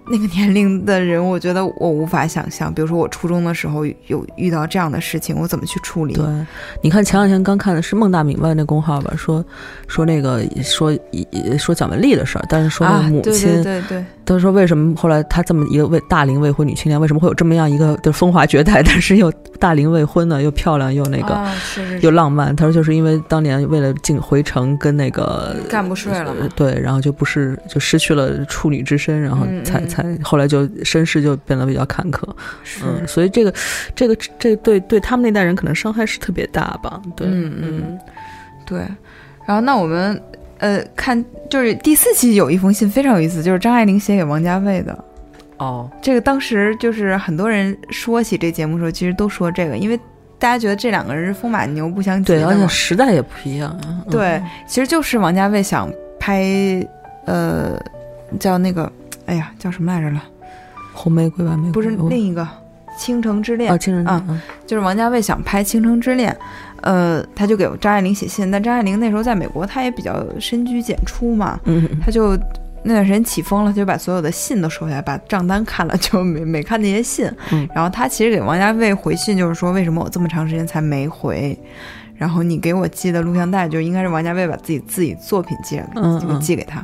[0.09, 2.73] 那个年龄的人，我觉得我无法想象。
[2.73, 6.15] 比如说我初中的时候有遇到这样的事情，我怎么去处理？
[6.15, 6.25] 对，
[6.83, 9.45] 你看前两天刚看的是孟大明白那公号吧，说
[9.89, 10.97] 说那个说
[11.59, 21.45] 说蒋雯丽的事儿，但是说那啊个，母对亲，对对对，他说为什么后来他这么一个未大龄未婚女青年，为什么会有这么样一个的风华绝代， 但是又大龄未婚呢，又漂亮又那个、
[22.01, 22.55] 又浪漫？
[22.55, 32.29] 他说就是因为当年为了进回城跟那个干不睡了呃对，然后就不是就失去了处女之身，然后嗯嗯才才后来就身世就变得比较坎坷。
[32.63, 33.53] 是嗯，所以这个
[33.95, 37.01] 这个这对对他们那代人可能伤害是特别大吧？
[37.17, 37.99] 对，嗯嗯，
[38.65, 38.79] 对。
[39.47, 40.21] 然后那我们
[40.59, 45.05] 呃看，就是第四期有一封信非常有意思，就是张爱玲写给王家卫的。
[45.59, 49.99] 哦，这个当时就是很多人说起这节目的时候，其实都说这个，因为
[50.39, 52.69] 大家觉得这两个人是风马牛不相及对，而且。
[52.69, 53.81] 时代也不一样啊。
[53.87, 56.45] 嗯对，其实就是王家卫想拍
[57.25, 57.81] 呃
[58.39, 58.93] 叫那个
[59.27, 60.23] 哎呀叫什么来着了？
[60.93, 62.43] 红玫瑰、吧玫瑰不是哦另一个
[62.99, 66.33] 《倾城之恋啊，》，倾城啊嗯就是王家卫想拍《倾城之恋》，
[66.81, 72.35] 呃，他就给张爱玲写信，但张爱玲那时候在美国，她也比较深居简出嘛，嗯，他就
[72.83, 77.31] 那段时间起风了，他就把所有的信都收下来，把账单看了，就没没看那些信。
[77.53, 81.59] 嗯然后他其实给王家卫回信，就是说为什么我这么长时间才没回？
[82.15, 86.83] 然后你给我寄的录像带，就应该是王家卫把自己自己作品寄给嗯嗯寄给他。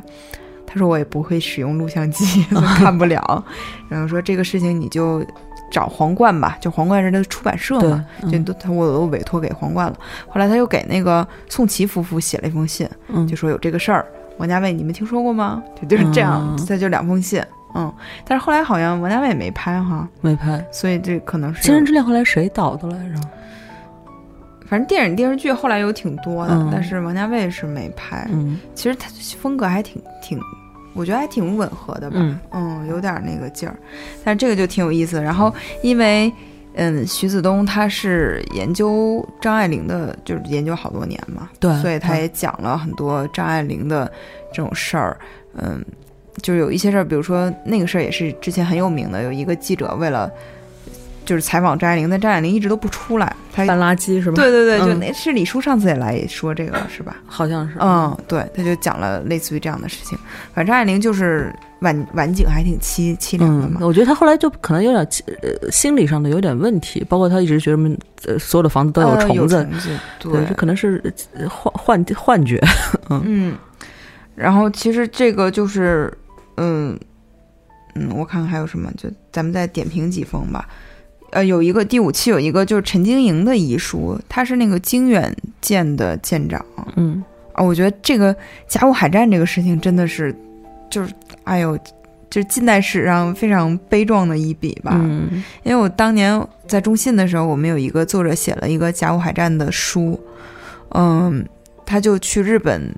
[0.73, 2.43] 他说我也不会使用录像机，
[2.77, 3.45] 看不了。
[3.87, 5.23] 然后说这个事情你就
[5.69, 9.95] 找皇冠吧，就皇冠是他的出版社对嘛，，就嗯都他我都委托给皇冠了。
[10.27, 14.03] 后来他又给那个宋琦夫妇写了一封信，嗯就说有这个事儿。
[14.39, 15.61] 王家卫，你们听说过吗？
[15.79, 17.39] 就就是这样，嗯他就两封信，
[17.75, 17.93] 嗯。
[18.25, 20.65] 但是后来好像王家卫也没拍哈，没拍。
[20.71, 23.21] 所以这可能是《情人之恋》后来谁导的来着？
[24.65, 28.27] 反正电影电视剧后来有挺多的，嗯但是王家卫是没拍。
[28.31, 29.07] 嗯其实他
[29.39, 30.39] 风格还挺挺，
[30.93, 33.75] 我觉得还挺吻合的吧，嗯嗯，有点那个劲儿。
[34.23, 35.21] 但是这个就挺有意思。
[35.21, 36.31] 然后因为
[36.75, 44.11] 嗯，徐子东他是研究张爱玲的，就是研究好多年嘛，对所以他也讲了很多张爱玲的
[44.51, 45.17] 这种事儿。
[45.55, 45.83] 嗯，
[46.41, 50.31] 就是有一些事儿，比如说那个事儿也是之前很有名的，有一个记者为了
[51.25, 54.35] 就是采访张爱玲，但张爱玲一直都不出来，她搬垃圾是吧？
[54.35, 57.17] 对对对，就嗯那是李叔上次也来说这个是吧？
[57.25, 57.75] 好像是。
[57.79, 60.17] 嗯，对，他就讲了类似于这样的事情。
[60.53, 63.79] 反正张爱玲就是晚晚景还挺凄凄凉的嗯嘛，。
[63.83, 65.07] 我觉得她后来就可能有点
[65.41, 71.01] 呃心理上的有点问题，包括她一直觉得呃所有的房子都有呃虫子，虫子对，对这可能是
[71.33, 72.61] 呃幻幻幻觉。
[73.09, 73.55] 嗯，
[74.35, 76.11] 然后其实这个就是，
[76.57, 76.97] 嗯
[77.95, 80.67] 嗯，我看看还有什么，就咱们再点评几封吧。
[81.33, 86.63] 呃，有一个第五期有一个就是陈经营的遗书，他是那个经远舰的舰长
[86.95, 87.23] 嗯
[87.53, 87.63] 啊。
[87.63, 88.35] 我觉得这个
[88.67, 90.33] 甲午海战这个事情真的是，
[90.89, 91.11] 就是
[91.43, 91.77] 哎呦，
[92.29, 94.91] 就是近代史上非常悲壮的一笔吧。
[94.95, 100.19] 嗯因为我当年在中信的时候，我们有一个作者写了一个甲午海战的书，
[100.89, 101.45] 嗯，
[101.85, 102.93] 他就去日本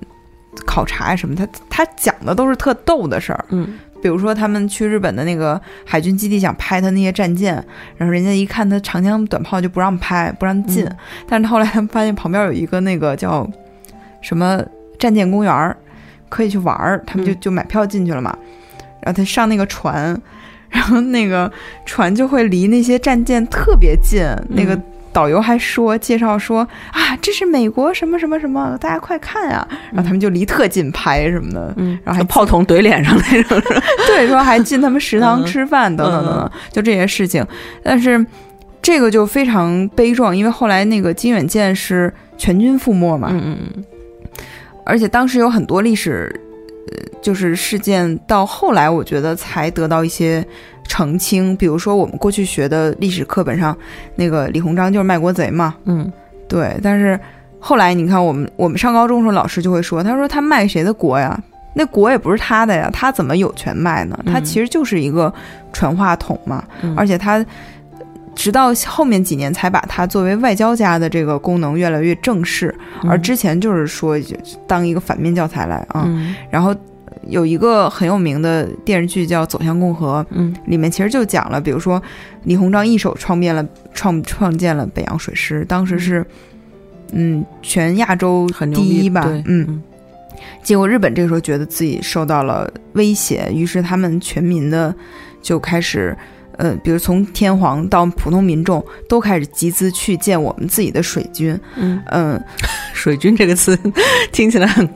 [0.66, 7.54] 考察呀什么，他他讲的都是特逗的事儿，嗯比如说他们去日本的那个海军基地想拍他那些战舰，
[7.96, 10.96] 然后人家一看他长枪短炮就不让拍，不让进，嗯
[11.28, 13.48] 但是后来他们发现旁边有一个那个叫
[14.20, 14.62] 什么
[14.98, 15.76] 战舰公园儿，
[16.28, 18.36] 可以去玩儿，他们就嗯就买票进去了嘛。
[19.02, 20.20] 然后他上那个船，
[20.68, 21.50] 然后那个
[21.84, 24.22] 船就会离那些战舰特别近。
[24.48, 24.82] 那个嗯
[25.16, 26.60] 导游还说介绍说
[26.92, 33.58] 啊，这是美国什么什么什么，大家快看啊、然后他们就离特近拍什么的，嗯，然后还炮筒怼脸上那种。
[34.06, 35.46] 对，说还进他们食堂嗯。
[35.46, 36.40] 吃饭等等等嗯。
[36.40, 37.42] 等，就这些事情。
[37.82, 38.26] 但是
[38.82, 43.84] 这个就非常悲壮，因为后来那个金远舰是全军覆没嘛，嗯嗯
[44.84, 46.30] 而且当时有很多历史
[47.22, 50.46] 就是事件到后来，我觉得才得到一些
[50.86, 51.56] 澄清。
[51.56, 53.76] 比如说，我们过去学的历史课本上，
[54.14, 56.10] 那个李鸿章就是卖国贼嘛，嗯
[56.48, 56.76] 对。
[56.82, 57.18] 但是
[57.58, 61.38] 后来你看，我们我们上高中的时候，老师就会说，他说他卖谁的国呀？
[61.74, 64.18] 那国也不是他的呀，他怎么有权卖呢？
[64.24, 65.32] 他其实就是一个
[65.72, 67.44] 传话筒嘛，嗯而且他
[68.34, 72.74] 直到后面几年才把它作为外交家的这个功能越来越正式，
[73.06, 74.34] 而之前就是说就
[74.66, 76.04] 当一个反面教材来啊。
[76.06, 76.74] 嗯然后
[77.28, 80.54] 有一个很有名的电视剧叫《走向共和》，嗯。
[80.66, 82.02] 里面其实就讲了，比如说
[82.44, 86.24] 李鸿章一手创变了创创建了北洋水师，当时是
[87.12, 87.44] 嗯。
[87.62, 89.82] 全亚洲第一吧，嗯。
[90.62, 94.94] 结果日本这个时候觉得自己受到了威胁，于是他们全民的
[95.40, 96.16] 就开始，
[96.58, 102.44] 呃，比如从天皇到普通民众都开始集资去建我们自己的水军，嗯，嗯
[102.96, 103.78] 水军这个词
[104.32, 104.88] 听起来很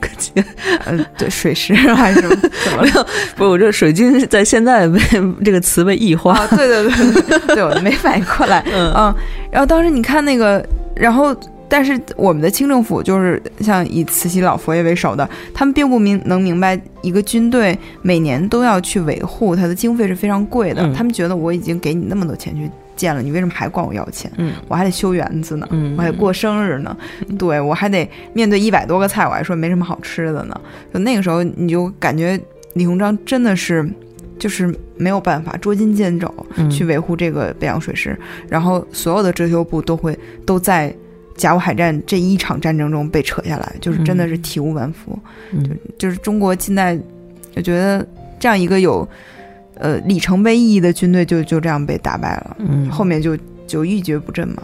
[0.86, 2.28] 呃，对，水师还是怎
[2.72, 3.07] 么 了？
[3.36, 4.98] 不是我这水军在现在被
[5.44, 9.14] 这个词被异化，啊，对对对对，对我没反应过来， 嗯嗯，
[9.53, 10.64] 然后当时你看那个，
[10.96, 11.36] 然后
[11.68, 20.82] 但是我们的清政府就是像以慈禧老佛爷为首的，他们并不明能明白一个军队每年都要去维护，它的经费是非常贵的。
[20.82, 22.68] 嗯他们觉得我已经给你那么多钱去
[23.01, 24.30] 建了，你为什么还管我要钱？
[24.36, 26.96] 嗯我还得修园子呢，嗯我还得过生日呢，
[27.38, 30.61] 对我还得面对一百多个菜，我还说没什么好吃的呢。
[30.92, 32.38] 就那个时候，你就感觉
[32.74, 33.88] 李鸿章真的是。
[34.38, 40.90] 就是没有办法捉襟见肘嗯去维护这个北洋水师，然后所有的遮羞布都会都在
[41.36, 45.18] 甲午海战这一场战争中被扯下来，就是真的是体无完肤。
[45.53, 46.98] 嗯就是中国近代，
[47.55, 48.03] 我觉得
[48.38, 49.07] 这样一个有
[49.81, 54.62] 呃里程碑意义的军队就就这样被打败了，嗯后面就就一蹶不振嘛。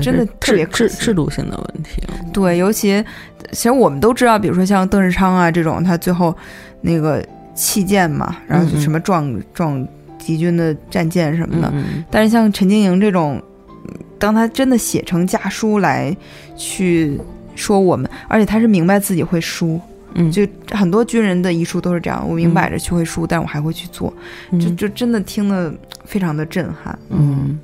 [0.00, 2.00] 真的特别制制制度性的问题，
[2.32, 3.04] 对，尤其
[3.50, 6.34] 其实我们都知道，比如说像邓世昌啊这种，他最后
[6.80, 7.22] 那个
[7.54, 9.86] 弃舰嘛，然后就什么撞撞
[10.18, 11.70] 敌军的战舰什么的。
[11.74, 16.16] 嗯但是像陈经营这种，嗯当他真的写成家书来
[16.56, 17.20] 去
[17.54, 19.78] 说我们，而且他是明白自己会输，
[20.14, 24.12] 嗯，就很多军人的遗书都是这样，我明摆着去会输，但是我还会去做，
[24.60, 25.72] 就就真的听得
[26.04, 26.98] 非常的震撼。
[27.10, 27.58] 嗯，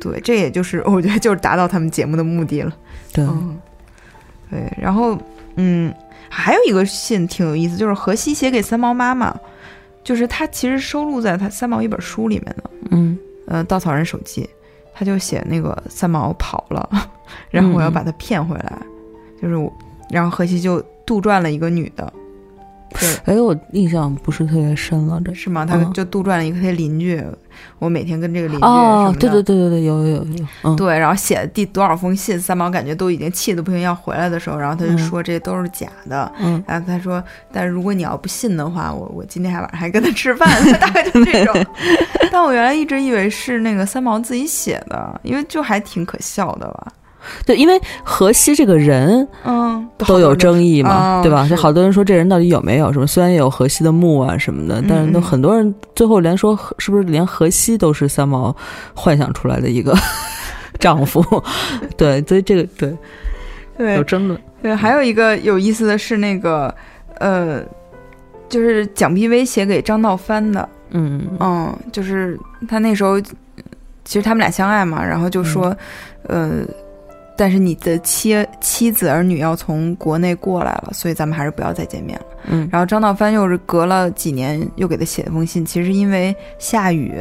[0.00, 2.72] 对，这也就是我觉得就是达到他们节目的目的了。
[3.12, 3.58] 对，嗯，
[4.50, 5.18] 对，然后
[5.56, 5.92] 嗯，
[6.28, 9.34] 还有一个信挺有意思，就是荷西写给三毛妈妈，
[10.02, 13.18] 就是他其实收录在他三毛一本书里面的，嗯。
[13.46, 14.42] 呃，《稻草人手记》，
[14.94, 16.88] 他就写那个三毛跑了，
[17.50, 18.78] 然后我要把他骗回来，
[19.42, 19.72] 就是我，
[20.10, 22.12] 然后荷西就杜撰了一个女的，
[22.98, 25.32] 对，哎，我印象不是特别深了，这。
[25.32, 25.64] 是吗？
[25.64, 25.92] 他嗯。
[25.92, 27.22] 就杜撰了一个他邻居，
[27.78, 34.98] 我每天跟这个邻居哦对对对对对，有有有有，嗯，对，然后写的第多少封信，三毛感觉都已经气得不行要回来的时候，然后他就嗯。
[34.98, 36.30] 说这都是假的。
[36.40, 36.62] 嗯。
[36.66, 40.48] 然后他说，但是如果你要不信的话，我我今天还晚上还跟他吃饭，
[40.80, 41.66] 大概就这种。
[42.32, 46.92] 但我原来一直以为是那个三毛自己写的，因为就还挺可笑的吧。
[47.46, 51.46] 对，因为荷西这个人嗯，都有争议嘛，哦对吧？
[51.48, 53.06] 就好多人说这人到底有没有什么？
[53.06, 58.54] 虽然有荷西的墓啊什么的，但是都很多人最后连说是不是连荷西都是三毛
[58.94, 59.94] 幻想出来的一个
[60.78, 61.22] 丈夫？
[61.96, 62.96] 对，所以这个对
[63.76, 64.40] 对有争论。
[64.62, 66.74] 对，还有一个有意思的是那个
[67.18, 67.62] 呃，
[68.48, 75.74] 就是蒋碧薇写给张道藩的，嗯嗯，就是他那时候，其实他们俩相爱嘛，然后就说，
[76.24, 76.60] 呃，
[77.40, 82.26] 但是你的妻妻子儿女要从国内过来了，所以咱们还是不要再见面了。
[82.50, 87.14] 嗯然后张道藩又是隔了几年又给他写了封信，其实因为下雨，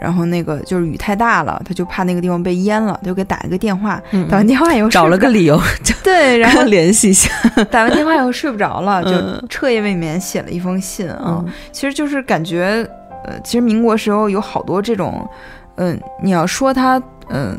[0.00, 7.28] 然后那个就是雨太大了，他就怕那个地方被淹了，他就给打一个电话，嗯打完电话以后找了个理由就对，然后联系一下。
[7.68, 11.42] 打完电话以后睡不着了，就嗯彻夜未眠写了一封信啊。
[11.44, 12.88] 嗯其实就是感觉，
[13.24, 15.28] 呃，其实民国时候有好多这种，
[15.74, 17.58] 嗯、你要说他，嗯、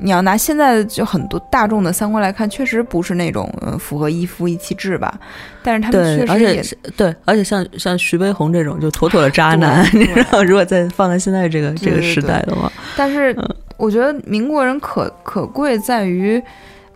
[0.00, 5.18] 你要拿现在的就很多大众的三观来看，确实不是那种符合一夫一妻制吧，
[5.62, 13.56] 但是他们，确实也是对，而且像像徐悲鸿这种就妥妥的渣男， 对你知道，如果再放在现在这个这个时代的话，但是嗯。
[13.80, 16.38] 我觉得民国人可可贵在于，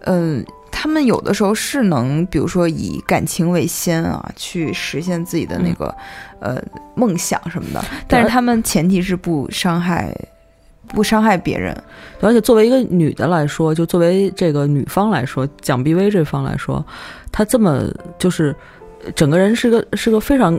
[0.00, 5.86] 嗯、他们有的时候是能，比如说以感情为先啊，去实现自己的那个、
[6.40, 6.62] 呃
[6.94, 7.82] 梦想什么的。
[8.06, 10.14] 但是他们前提是不伤害，
[10.88, 11.76] 不伤害别人。
[12.20, 16.84] 而且作为一个女的来说，就作为这个女方来说，蒋碧薇这方来说，
[17.30, 17.84] 她这么
[18.18, 18.54] 就是
[19.14, 20.58] 整个人是个是个非常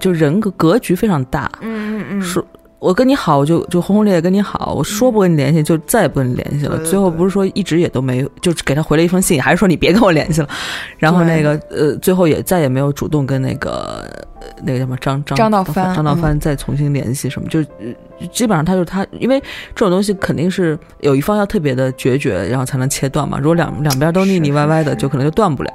[0.00, 2.44] 就人格格局非常大，嗯嗯嗯，说
[2.78, 6.78] 我跟你好，我就就轰轰烈烈跟你好，我说不跟你联系，就再也不跟你联系了。
[6.84, 10.48] 最后不是说一直也都没，就给他回了一封信，还是说你别跟我联系了。
[10.98, 14.04] 然后那个呃，最后也再也没有主动跟那个
[14.40, 17.94] 呃那个叫什么张张张道藩张道藩再重新联系什么，就呃
[18.28, 19.40] 基本上他就是他，因为
[19.74, 23.38] 这种东西肯定是有一方要特别的决绝，然后才能切断嘛。
[23.38, 25.72] 如果两两边都腻腻歪歪的，就可能就断不了。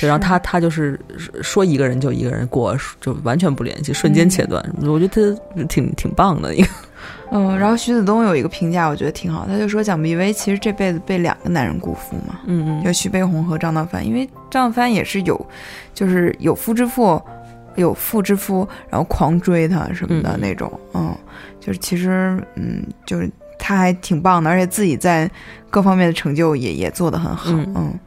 [0.00, 0.98] 对，然后他他就是
[1.42, 4.64] 说一个人就一个人过，就完全不联系，瞬间切断。
[4.82, 6.68] 我觉得他挺挺棒的一个。
[7.30, 15.46] 嗯，然后徐子东有一个评价，我觉得挺好，他就说蒋碧薇其实这辈子被两个男人辜负嘛，嗯就徐悲鸿和张道藩，因为张道藩也是有，
[15.92, 17.20] 就是有夫之妇，
[17.76, 21.16] 有妇之夫，然后狂追他什么的嗯那种，嗯，
[21.60, 25.30] 就是其实嗯，就是他还挺棒的，而且自己在
[25.70, 27.72] 各方面的成就也也做得很好，嗯。
[27.76, 27.98] 嗯，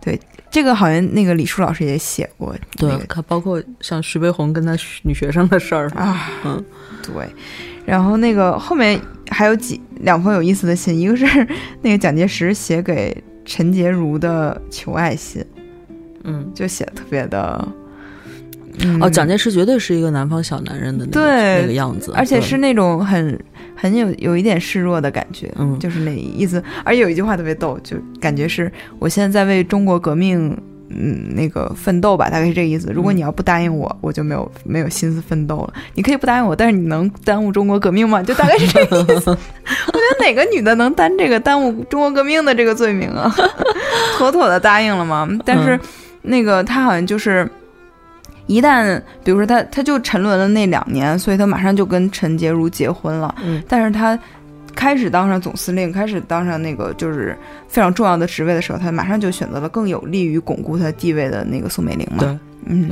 [0.00, 0.18] 对，
[0.50, 6.64] 这个好像那个李舒老师也写过，对那个，看包括像徐悲鸿跟他女学生的事儿啊，嗯。
[7.02, 7.28] 对，
[7.86, 9.00] 然后那个后面
[9.30, 11.26] 还有几两封有意思的信，一个是
[11.82, 15.44] 那个蒋介石写给陈洁如的求爱信，
[16.24, 16.50] 嗯。
[16.54, 17.66] 就写的特别的，
[18.84, 23.38] 嗯、哦，蒋介石绝对是一个南方小男人的那个对那个样子，而且是那种很
[23.74, 26.62] 很有有一点示弱的感觉，嗯就是那意思。
[26.84, 30.56] 而且有一句话特别逗，就感觉是我现在在为中国革命。
[30.92, 32.90] 嗯，那个奋斗吧，大概是这个意思。
[32.92, 35.72] 如果嗯你要不答应我，我就没有没有心思奋斗了。
[35.94, 38.20] 你可以不答应我，但是你能耽误中国革命吗？
[38.20, 39.30] 就大概是这个意思。
[39.30, 43.32] 我觉得哪个女的能担这个耽误中国革命的这个罪名啊？
[44.18, 45.28] 妥妥的答应了吗。
[45.44, 45.80] 但是、嗯
[46.22, 47.48] 那个他好像就是
[48.50, 53.32] 一旦，比如说他他就沉沦了那两年，所以他马上就跟陈洁如结婚了。
[53.44, 54.18] 嗯但是他
[54.74, 57.36] 开始当上总司令，开始当上那个就是
[57.68, 62.18] 非常重要的职位的时候，他马上就选择了更有利于巩固他地位的那个宋美龄嘛。
[62.18, 62.90] 对，嗯，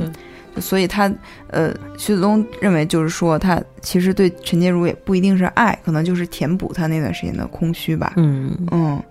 [0.61, 1.11] 所以他
[1.47, 8.13] 呃，徐子东认为就是说，他其实对陈洁如也不一定是爱，可能就是填补他那段时间的空虚吧。
[8.15, 9.01] 嗯嗯，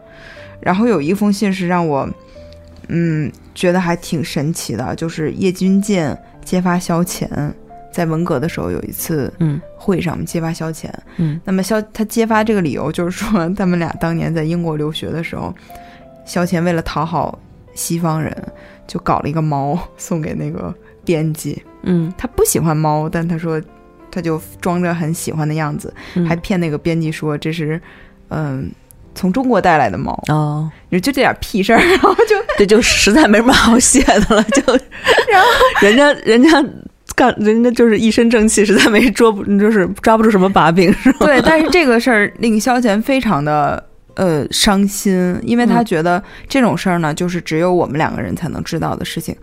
[0.61, 2.09] 然后有一封信是让我，
[2.89, 6.17] 嗯，觉得还挺神奇的，就是叶君健
[6.49, 7.29] 揭发萧乾，
[7.93, 10.91] 在文革的时候有一次嗯会上揭发萧乾。
[11.19, 15.55] 嗯那么萧他揭发这个理由就是说， 他们俩当年在英国留学的时候，
[16.25, 17.39] 萧乾为了讨好
[17.75, 18.35] 西方人，
[18.87, 20.75] 就搞了一个猫送给那个
[21.05, 21.63] 编辑。
[21.83, 23.61] 嗯他不喜欢猫，但他说
[24.11, 27.79] 他就装着很喜欢的样子，嗯，还骗那个编辑说这是
[28.29, 28.73] 嗯。
[29.19, 34.63] 从中国带来的猫，哦，就就这点屁事儿， 然后就这就实在没什么好写的了，就
[35.29, 35.49] 然后
[35.83, 36.65] 人家人家
[37.17, 41.27] 干人家就是一身正气，实在没捉不就是抓不住什么把柄，是吧？
[41.27, 43.83] 对，但是这个事儿令萧乾非常的
[44.15, 49.35] 呃伤心，因为他嗯觉得这种事儿呢，就是只有我们两个人才能知道的事情。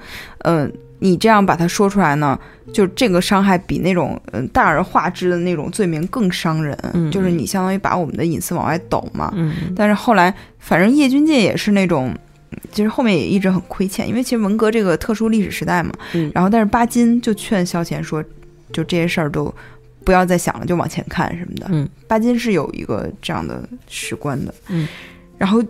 [0.46, 2.40] 嗯、你这样把它说出来呢，
[2.74, 6.78] 就这个伤害比那种嗯、大而化之的那种罪名更伤人。
[6.94, 9.32] 嗯就是你相当于把我们的隐私往外抖嘛。
[9.36, 12.14] 嗯但是后来，反正叶君健也是那种。
[12.72, 18.24] 其实后面也一直很亏欠，因为其实文革这个特殊历史时代嘛，嗯然后但是巴金就劝萧乾说，
[18.72, 19.54] 就这些事儿都
[20.06, 21.68] 不要再想了，就往前看什么的。
[21.70, 24.54] 嗯巴金是有一个这样的史观的。
[24.70, 24.88] 嗯，
[25.38, 25.62] 然后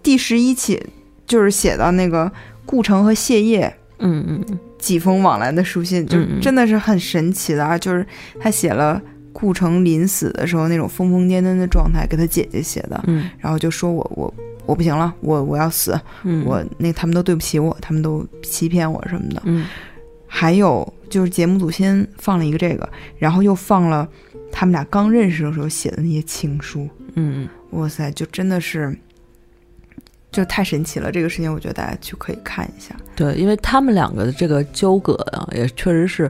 [0.00, 0.80] 第十一起
[1.26, 2.30] 就是写到那个
[2.64, 7.78] 顾城和谢烨嗯嗯几封往来的书信，就嗯嗯真的是很神奇的啊！
[7.78, 8.04] 就是
[8.38, 9.00] 他写了
[9.32, 14.34] 顾城临死的时候那种疯疯癫癫的状态，给他姐姐写的，嗯然后就说我我
[14.66, 19.42] 我不行了，我我要死，嗯，我那他们都对不起我，他们都欺骗我什么的。
[19.44, 19.66] 嗯
[20.34, 22.88] 还有就是节目组先放了一个这个，
[23.18, 24.08] 然后又放了
[24.50, 26.88] 他们俩刚认识的时候写的那些情书。
[27.16, 28.96] 嗯哇塞，就真的是，
[30.32, 31.12] 就太神奇了。
[31.12, 32.96] 这个事情，我觉得大家去可以看一下。
[33.14, 36.28] 对，因为他们两个的这个纠葛啊，也确实是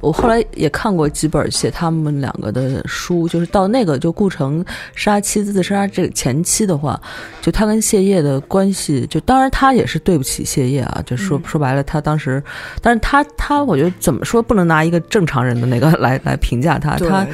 [0.00, 4.64] 我后来也看过几本写他们两个的书，就是到那个就顾城
[4.96, 6.98] 杀妻子自杀这个前期的话，
[7.42, 12.42] 就他跟谢烨的关系，就当然他也是对不起谢烨啊，就说、嗯说白了，他当时，
[12.80, 17.26] 但是他他我觉得怎么说不能拿一个正常人的那个来来评价他，他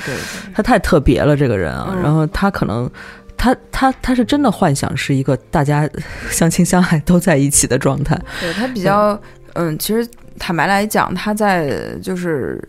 [0.53, 2.91] 他太特别了，这个人啊，嗯然后他可能。
[3.39, 5.89] 他他他是真的幻想是一个大家
[6.31, 9.19] 相亲相爱都在一起的状态，对，他比较，
[9.55, 10.07] 嗯，其实
[10.39, 12.63] 坦白来讲，他在就是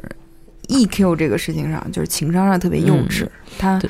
[0.67, 3.27] EQ 这个事情上，就是情商上特别幼稚。
[3.57, 3.81] 他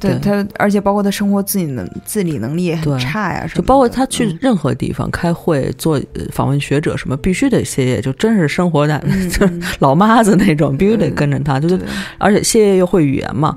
[0.00, 11.58] 对他，而且包括他生活自己能自理能力也很差呀，什么就包括他去嗯任何地方开会、做呃访问学者什么，必须得谢烨，就真是生活的、嗯就是嗯老妈子那种，必须得跟着他。
[11.58, 11.80] 就是
[12.18, 13.56] 而且谢烨又会语言嘛，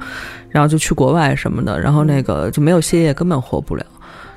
[0.49, 3.85] 然后就去国外什么的，然后那个就没有谢烨根本活不了。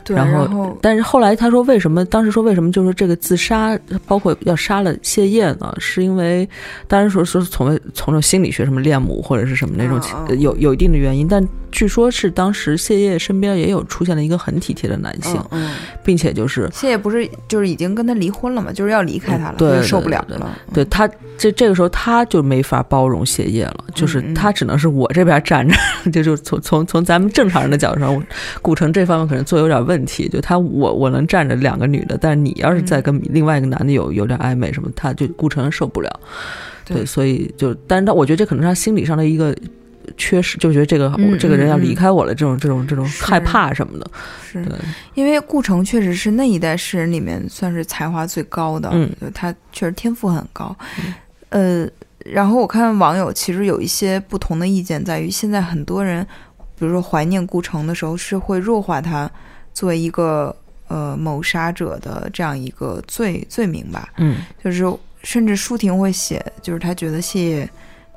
[0.02, 5.72] 对，然后后，但是后来他说，为什么当时说为什么就是这个自杀，包括要杀了谢烨呢？
[5.78, 6.48] 是因为
[6.88, 10.00] 当然说说从从这心理学什么恋母或者是什么那种
[10.38, 15.70] 有有一定的原因，但据说是当时谢烨身边也有出现了一个很体贴的男性，嗯，
[16.04, 20.58] 并且就是谢烨不是就是已经跟他离婚了嘛，就是要离开他了，嗯对受不了对了。
[20.72, 21.08] 对他
[21.38, 25.74] 这这个时候他就没法包容谢烨了，就是他只能是我这边站着，
[26.12, 28.22] 就就从从从咱们正常人的角度上，
[28.60, 36.20] 顾城这方面可能做有点问题，就他我我能站着两个女的，但是你要是再跟另外一个男的有有点暧昧什么，他就顾城受不了，
[36.84, 39.54] 对对，所以就但是他我觉得这可能是他心理上的一个。
[40.16, 44.10] 缺失就觉得这个、嗯这个人要离开我了，这种这种这种害怕什么的，
[44.50, 44.64] 是。
[44.64, 44.74] 对，
[45.14, 49.10] 因为顾城确实是那一代诗人里面算是才华最高的，嗯。
[49.32, 50.74] 他确实天赋很高。
[51.50, 51.86] 呃，
[52.24, 56.26] 然后我看网友其实有一些不同的意见，在于现在很多人，
[56.78, 59.30] 比如说怀念顾城的时候，是会弱化他
[59.72, 60.54] 作为一个
[60.88, 64.08] 呃谋杀者的这样一个罪罪名吧。
[64.18, 64.38] 嗯。
[64.62, 64.84] 就是
[65.22, 67.70] 甚至舒婷会写，就是他觉得谢烨，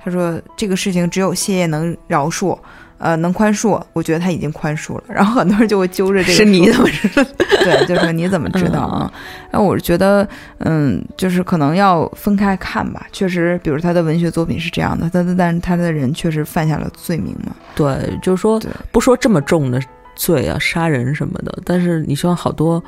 [0.03, 2.57] 他说这个事情只有谢烨能饶恕，
[2.97, 3.81] 呃，能宽恕。
[3.93, 7.23] 我觉得他已经宽恕了， 然后很多人就会揪着这个是你怎么知道？
[7.63, 9.11] 对，就说你怎么知道啊？
[9.51, 10.27] 那我是觉得，
[10.59, 13.07] 嗯，就是可能要分开看吧。
[13.11, 17.55] 确实，比如他的文学作品是这样的，但但是他的人确实犯下了罪名嘛。
[17.75, 19.81] 对，就是说对不说这么重的
[20.15, 22.83] 罪啊，杀人什么的，但是你说好多，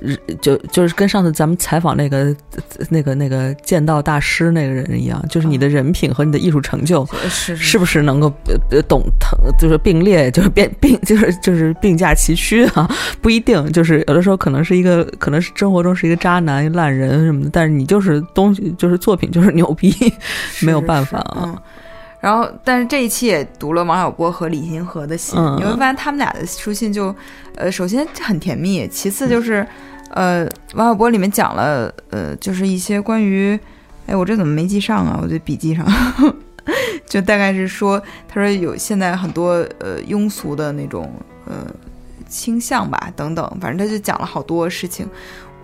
[0.00, 2.34] 呃就就是跟上次咱们采访那个
[2.88, 7.06] 那个那个剑道大师那个人一样，就是你的人品和你的艺术成就。
[7.28, 12.88] 是是不是能够呃呃懂疼，就是并列，就是并并就是就是并驾齐驱啊？
[13.20, 19.92] 不一定，就是有的时候可能是一个，可能是生活中是一个渣男、一烂人什么的，但是你就是东西，就是作品就是牛逼，
[20.62, 21.42] 没有办法啊。
[21.44, 21.58] 嗯。
[22.20, 27.14] 然后，但是这一期也读了王小波和李银河的信，嗯你会发现他们俩的书信就，
[27.54, 29.66] 呃，首先很甜蜜，其次就是，
[30.10, 30.44] 呃，
[30.74, 33.58] 王小波里面讲了，呃，就是一些关于，
[34.06, 35.20] 哎，我这怎么没记上啊？
[35.22, 35.86] 我这笔记上，
[37.06, 41.08] 就大概是说，他说有现在很多呃庸俗的那种
[41.46, 41.66] 呃
[42.28, 45.08] 倾向吧，等等，反正他就讲了好多事情。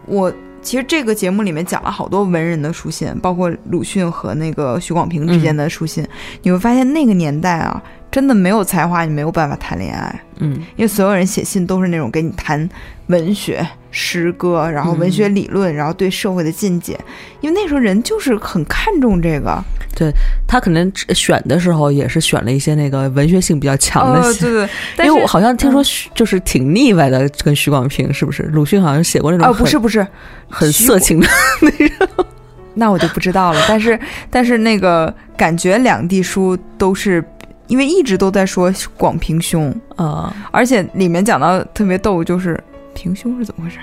[0.06, 0.32] 我
[0.64, 6.04] 其实这个节目里面讲了好多文人的书信，包括鲁迅和那个许广平之间的书信。
[6.42, 10.54] 你会发现那个年代啊，真的没有才华，你没有办法谈恋爱，嗯。
[10.76, 12.68] 因为所有人写信都是那种给你谈
[13.08, 16.98] 文学、诗歌，然后文学理论，然后对社会的见解。
[17.40, 19.62] 因为那时候人就是很看重这个。
[19.96, 20.12] 对
[20.48, 28.42] 他可能选的时候也是选了一些那个文学性比较强的哦，对 对，因为我好像听说许就是挺腻歪的，跟许广平是不是？
[28.42, 30.04] 鲁迅好像写过那种哦，不是不是，
[30.48, 31.28] 很色情的，
[32.74, 33.64] 那我就不知道了。
[33.68, 37.24] 但是但是那个感觉两地书都是。
[37.66, 42.62] 因为一直都在说广平兄，啊，而且里面讲到特别逗，就是
[42.94, 43.78] 平胸是怎么回事？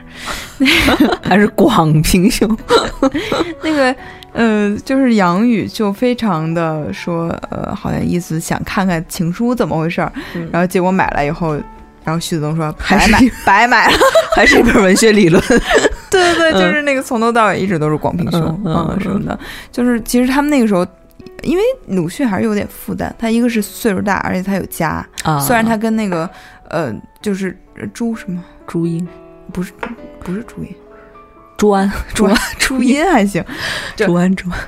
[1.22, 2.58] 还是广平胸，
[3.64, 3.96] 那个
[4.34, 11.54] 呃，就是杨宇就非常的说，呃，好像意思想看看情书怎么回事儿，嗯然后结果买了以后，
[12.04, 13.98] 然后徐子东说还是白买白买了，
[14.36, 15.42] 还是一本文学理论。
[16.10, 19.38] 对对对，嗯就是那个从头到尾一直都是广平胸嗯什么的，
[19.72, 20.86] 就是其实他们那个时候。
[21.44, 25.04] 因为鲁迅还是有点负担，他一个是岁数大，而且他有家。
[25.24, 26.30] 啊虽然他跟那个
[26.70, 27.61] 呃，就是呃
[27.94, 29.08] 朱什么，朱茵、
[29.52, 29.72] 不是
[30.24, 30.76] 不是朱茵，
[31.58, 33.44] 朱安、朱安、朱茵还行。
[33.96, 34.60] 朱安、朱安，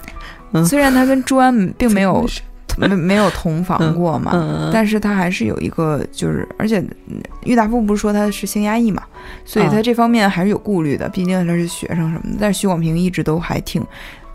[0.53, 2.25] 嗯虽然他跟朱安并没有
[2.77, 9.03] 没没有同房嗯过嘛，嗯，但是他还是有一个，就是而且嗯郁达夫不是说他是性压抑嘛，
[9.45, 12.37] 所以啊他这方面还是有顾虑的，毕竟他是学生什么的。
[12.39, 13.85] 但是徐广平一直都还挺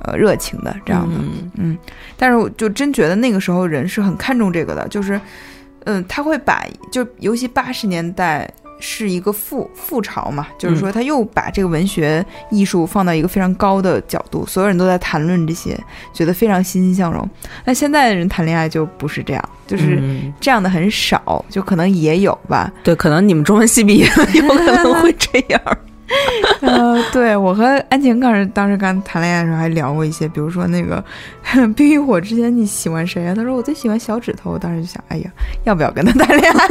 [0.05, 1.79] 呃热情的这样的，嗯嗯，
[2.17, 5.21] 但是我就真觉得那个时候人是很看重这个的，就是
[5.85, 8.51] 嗯，他会把就尤其八十年代。
[8.81, 15.77] 是一个复复潮嘛，就是说他又把这个文学艺术放到一个非常高的角度，所有人都在谈论这些，
[16.13, 17.29] 觉得非常欣欣向荣。
[17.65, 22.73] 那现在的人谈恋爱就不是这样，就是嗯这样的很少，就可能也有吧。
[22.85, 25.61] 对，可能你们中文系毕业有可能会这样。
[26.63, 31.03] 呃，对我和安晴刚是当时刚谈恋爱的时候还聊过一些，比如说那个
[31.75, 33.35] 《冰与火》之间你喜欢谁啊？
[33.35, 34.51] 他说我最喜欢小指头。
[34.53, 35.31] 我当时就想，哎呀，
[35.65, 36.69] 要不要跟他谈恋爱？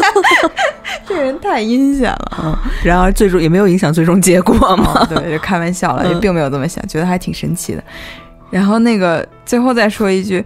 [1.08, 2.38] 这人太阴险了。
[2.44, 5.02] 嗯，然而最终也没有影响最终结果嘛。
[5.02, 7.84] 哦对，就开玩笑了，嗯也并没有这么想，觉得还挺神奇的。
[8.50, 10.44] 然后那个最后再说一句，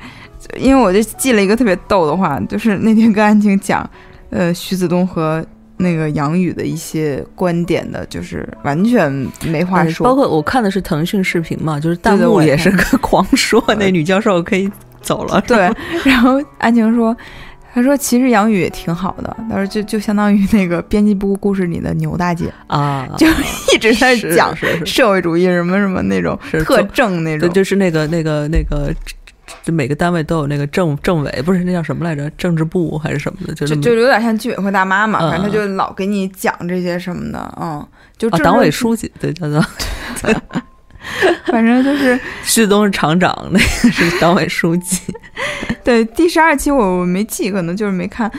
[0.57, 3.87] 因为我就记了一个特别逗的话，就是那天跟安晴讲，
[4.31, 5.43] 呃，徐子东和
[5.81, 9.11] 那个杨宇的一些观点的，就是完全
[9.45, 10.05] 没话说。
[10.05, 14.69] 包括我看的是腾讯视频嘛，就是弹幕也是个 狂说，那女教授可以
[15.01, 15.43] 走了。
[15.47, 15.69] 对，
[16.05, 17.15] 然后安晴说，
[17.73, 23.25] 他说其实杨宇也挺好的，他说就就相当于那个编辑部故事里的牛大姐，啊，就
[23.73, 27.53] 一直在讲是是社会主义什么什么那种是特正那对，种。
[27.53, 28.93] 就是那个那个那个，
[29.63, 32.29] 这每个单位都有那个政政委，不是那叫什么来着？
[32.31, 33.53] 政治部还是什么的？
[33.53, 37.85] 就就就有点像居委会大妈嘛，嗯反正他就老给你讲这些什么的，嗯，
[38.17, 39.63] 就啊，党委书记，对，叫做
[41.45, 44.99] 反正就是 旭东是厂长，那个是党委书记。
[45.83, 48.31] 对第十二期我我没记，可能就是没看，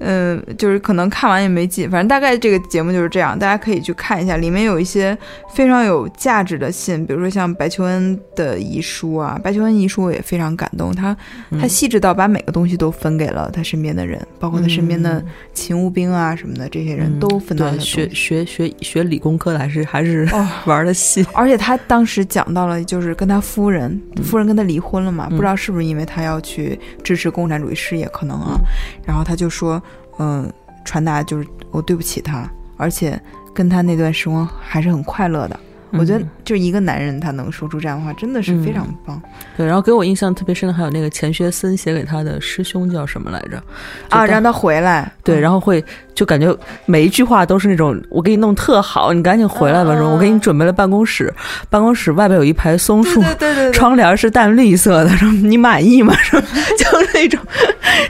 [0.00, 5.16] 呃，就是可能看完也没劲，反正大概这个节目就是这样，大家可以去看一下，里面有一些
[5.54, 11.14] 非常有价值的信，比如说像白求恩的遗书啊，白求恩遗书我也非常感动，他
[11.50, 15.22] 他嗯细致到把每个东西都分给了他身边的人，包括他身边的
[15.52, 20.48] 勤务兵啊什么的，这些人都分到了嗯对学学学学理工科的，还是还是哦。
[20.66, 21.24] 玩的细。
[21.34, 28.58] 而且他当时讲到了，就是跟他夫人，嗯夫人跟他离婚了嘛，嗯不知道是不是因为他要去支持共产主义事业，可能啊。
[29.04, 29.82] 然后他就说，
[30.20, 30.52] 嗯、
[30.84, 33.18] 传达就是我对不起他，而且
[33.54, 35.58] 跟他那段时光还是很快乐的。
[35.92, 39.20] 我觉得嗯就一个男人他能说出这样的话，真的是非常棒、
[39.56, 43.62] 对，然后给我印象特别深的还有那个钱学森写给他的师兄叫什么来着？
[44.08, 44.24] 啊！
[44.26, 45.84] 让他回来，对，嗯然后会
[46.14, 46.56] 就感觉
[46.86, 51.32] 每一句话都是那种我给你弄特好，你赶紧回来吧，说嗯我给你准备了办公室，
[51.68, 56.14] 办公室外边有一排松树，对对对对对，窗帘是淡绿色的，说你满意吗？
[56.22, 57.40] 说就是那种，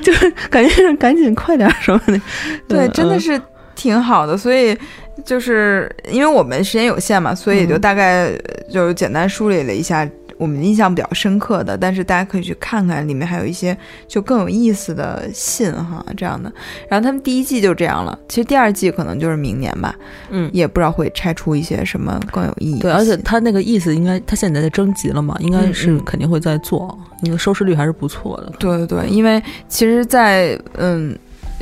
[0.02, 2.20] 就是感觉是赶紧快点什么的。
[2.68, 3.40] 对，真的是
[3.74, 4.36] 挺好的。
[4.36, 4.76] 所以
[5.24, 8.30] 就是因为我们时间有限嘛，所以也就嗯大概
[8.72, 13.76] 就是简单梳理了一下我们印象比较深刻的，但是大家可以去看看，里面还有一些
[14.08, 16.50] 就更有意思的信哈这样的。
[16.88, 19.94] 然后他们第一季就这样了，其实第二季可能就是明年吧，
[20.30, 20.48] 嗯。
[20.50, 28.50] 也不知道会拆出一些什么更有意义对，而且信他那个意思应该，他现在在征集了嘛，应该嗯是嗯肯定会在做，那个收视率还是不错的。
[28.58, 31.14] 对对对，因为其实在，嗯，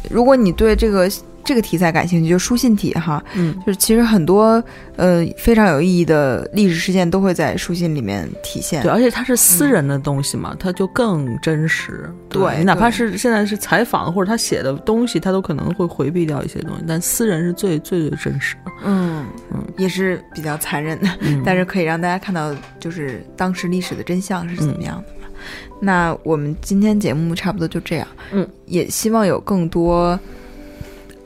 [0.08, 1.10] 如果你对这个
[1.48, 4.62] 这个题材感兴趣，就书信体哈，嗯，就是其实很多
[4.96, 8.82] 呃非常有意义的历史事件都会在书信里面体现。
[8.82, 12.04] 对，而且它是私人的东西嘛，它就更真实。
[12.04, 18.72] 嗯对你哪怕是现在是采访或者他写的东西，他都可能会回避掉一些东西，但私人是最最最真实的。
[18.84, 25.28] 嗯嗯也是比较残忍的，嗯， 但是可以让大家看到就是当时历史的真相是怎么样的嘛。
[25.80, 30.18] 那我们今天节目差不多就这样，嗯，也希望有更多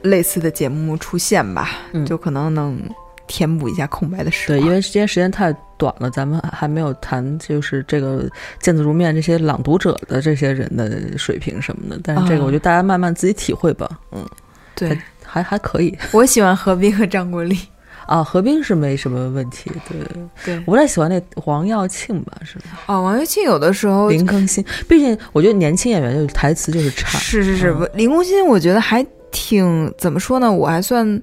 [0.03, 2.79] 类似的节目出现吧，嗯就可能能
[3.27, 8.29] 填补一下空白的时对，因为今天时间太短了，咱们还没有谈就是这个
[8.61, 12.01] 见字如面这些朗读者的这些人的水平什么的。
[12.05, 13.89] 但是这个啊我觉得大家慢慢自己体会吧。
[14.11, 14.27] 嗯，
[14.75, 17.59] 对，还还可以我喜欢何冰和张国立。
[18.05, 19.71] 啊，何冰是没什么问题。
[19.89, 19.99] 对，
[20.45, 22.65] 对，我不太喜欢那黄耀庆吧，是吧？
[22.87, 27.17] 哦，王耀庆有的时候林更新，毕竟我觉得年轻演员就是台词就是差。
[27.19, 31.21] 是是是，嗯林更新我觉得还挺怎么说呢，我还算。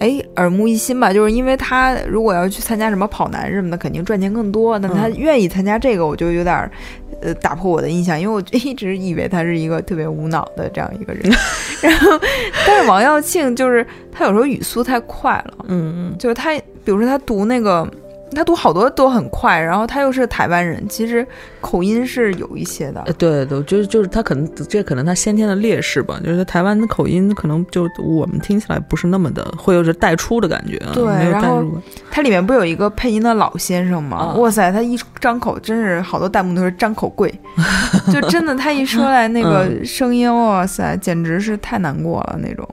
[0.00, 4.78] 哎，耳目一新吧，就是因为他如果要去参加什么跑男什么的，肯定赚钱更多。
[4.78, 6.72] 但他嗯愿意参加这个，我就有点儿，
[7.20, 11.30] 呃，打破我的印象，因为我 一直以为他是一个特别无脑的这样一个人。
[11.84, 12.18] 然后，
[12.66, 16.18] 但是王耀庆就是他有时候语速太快了，嗯嗯。
[16.18, 17.86] 就是他，比如说他读那个，
[18.34, 21.26] 他读好多都很快，然后他又是台湾人，其实
[21.60, 23.12] 口音是有一些的呃，。
[23.14, 31.78] 对对，就是就是他可能这可能他先天的劣势吧，就是台湾的口音可能就我们听起来不是那么的会有着带出的感觉啊，对然后带入。
[32.10, 34.16] 它里面不有一个配音的老先生吗？
[34.16, 37.32] 啊哇塞，他一张口真是好多弹幕都是张口跪，
[38.12, 42.68] 就真的他一说来那个声音，哇塞，简直是太难过了那种。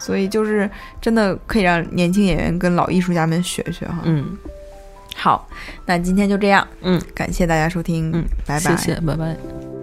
[0.00, 0.70] 所以就是
[1.00, 3.98] 真的可以让年轻演员跟老艺术家们学学哈。
[4.04, 4.26] 嗯
[5.18, 5.48] 好，
[5.84, 8.76] 那今天就这样，嗯，感谢大家收听，嗯，拜拜。
[8.76, 9.77] 谢谢，拜拜。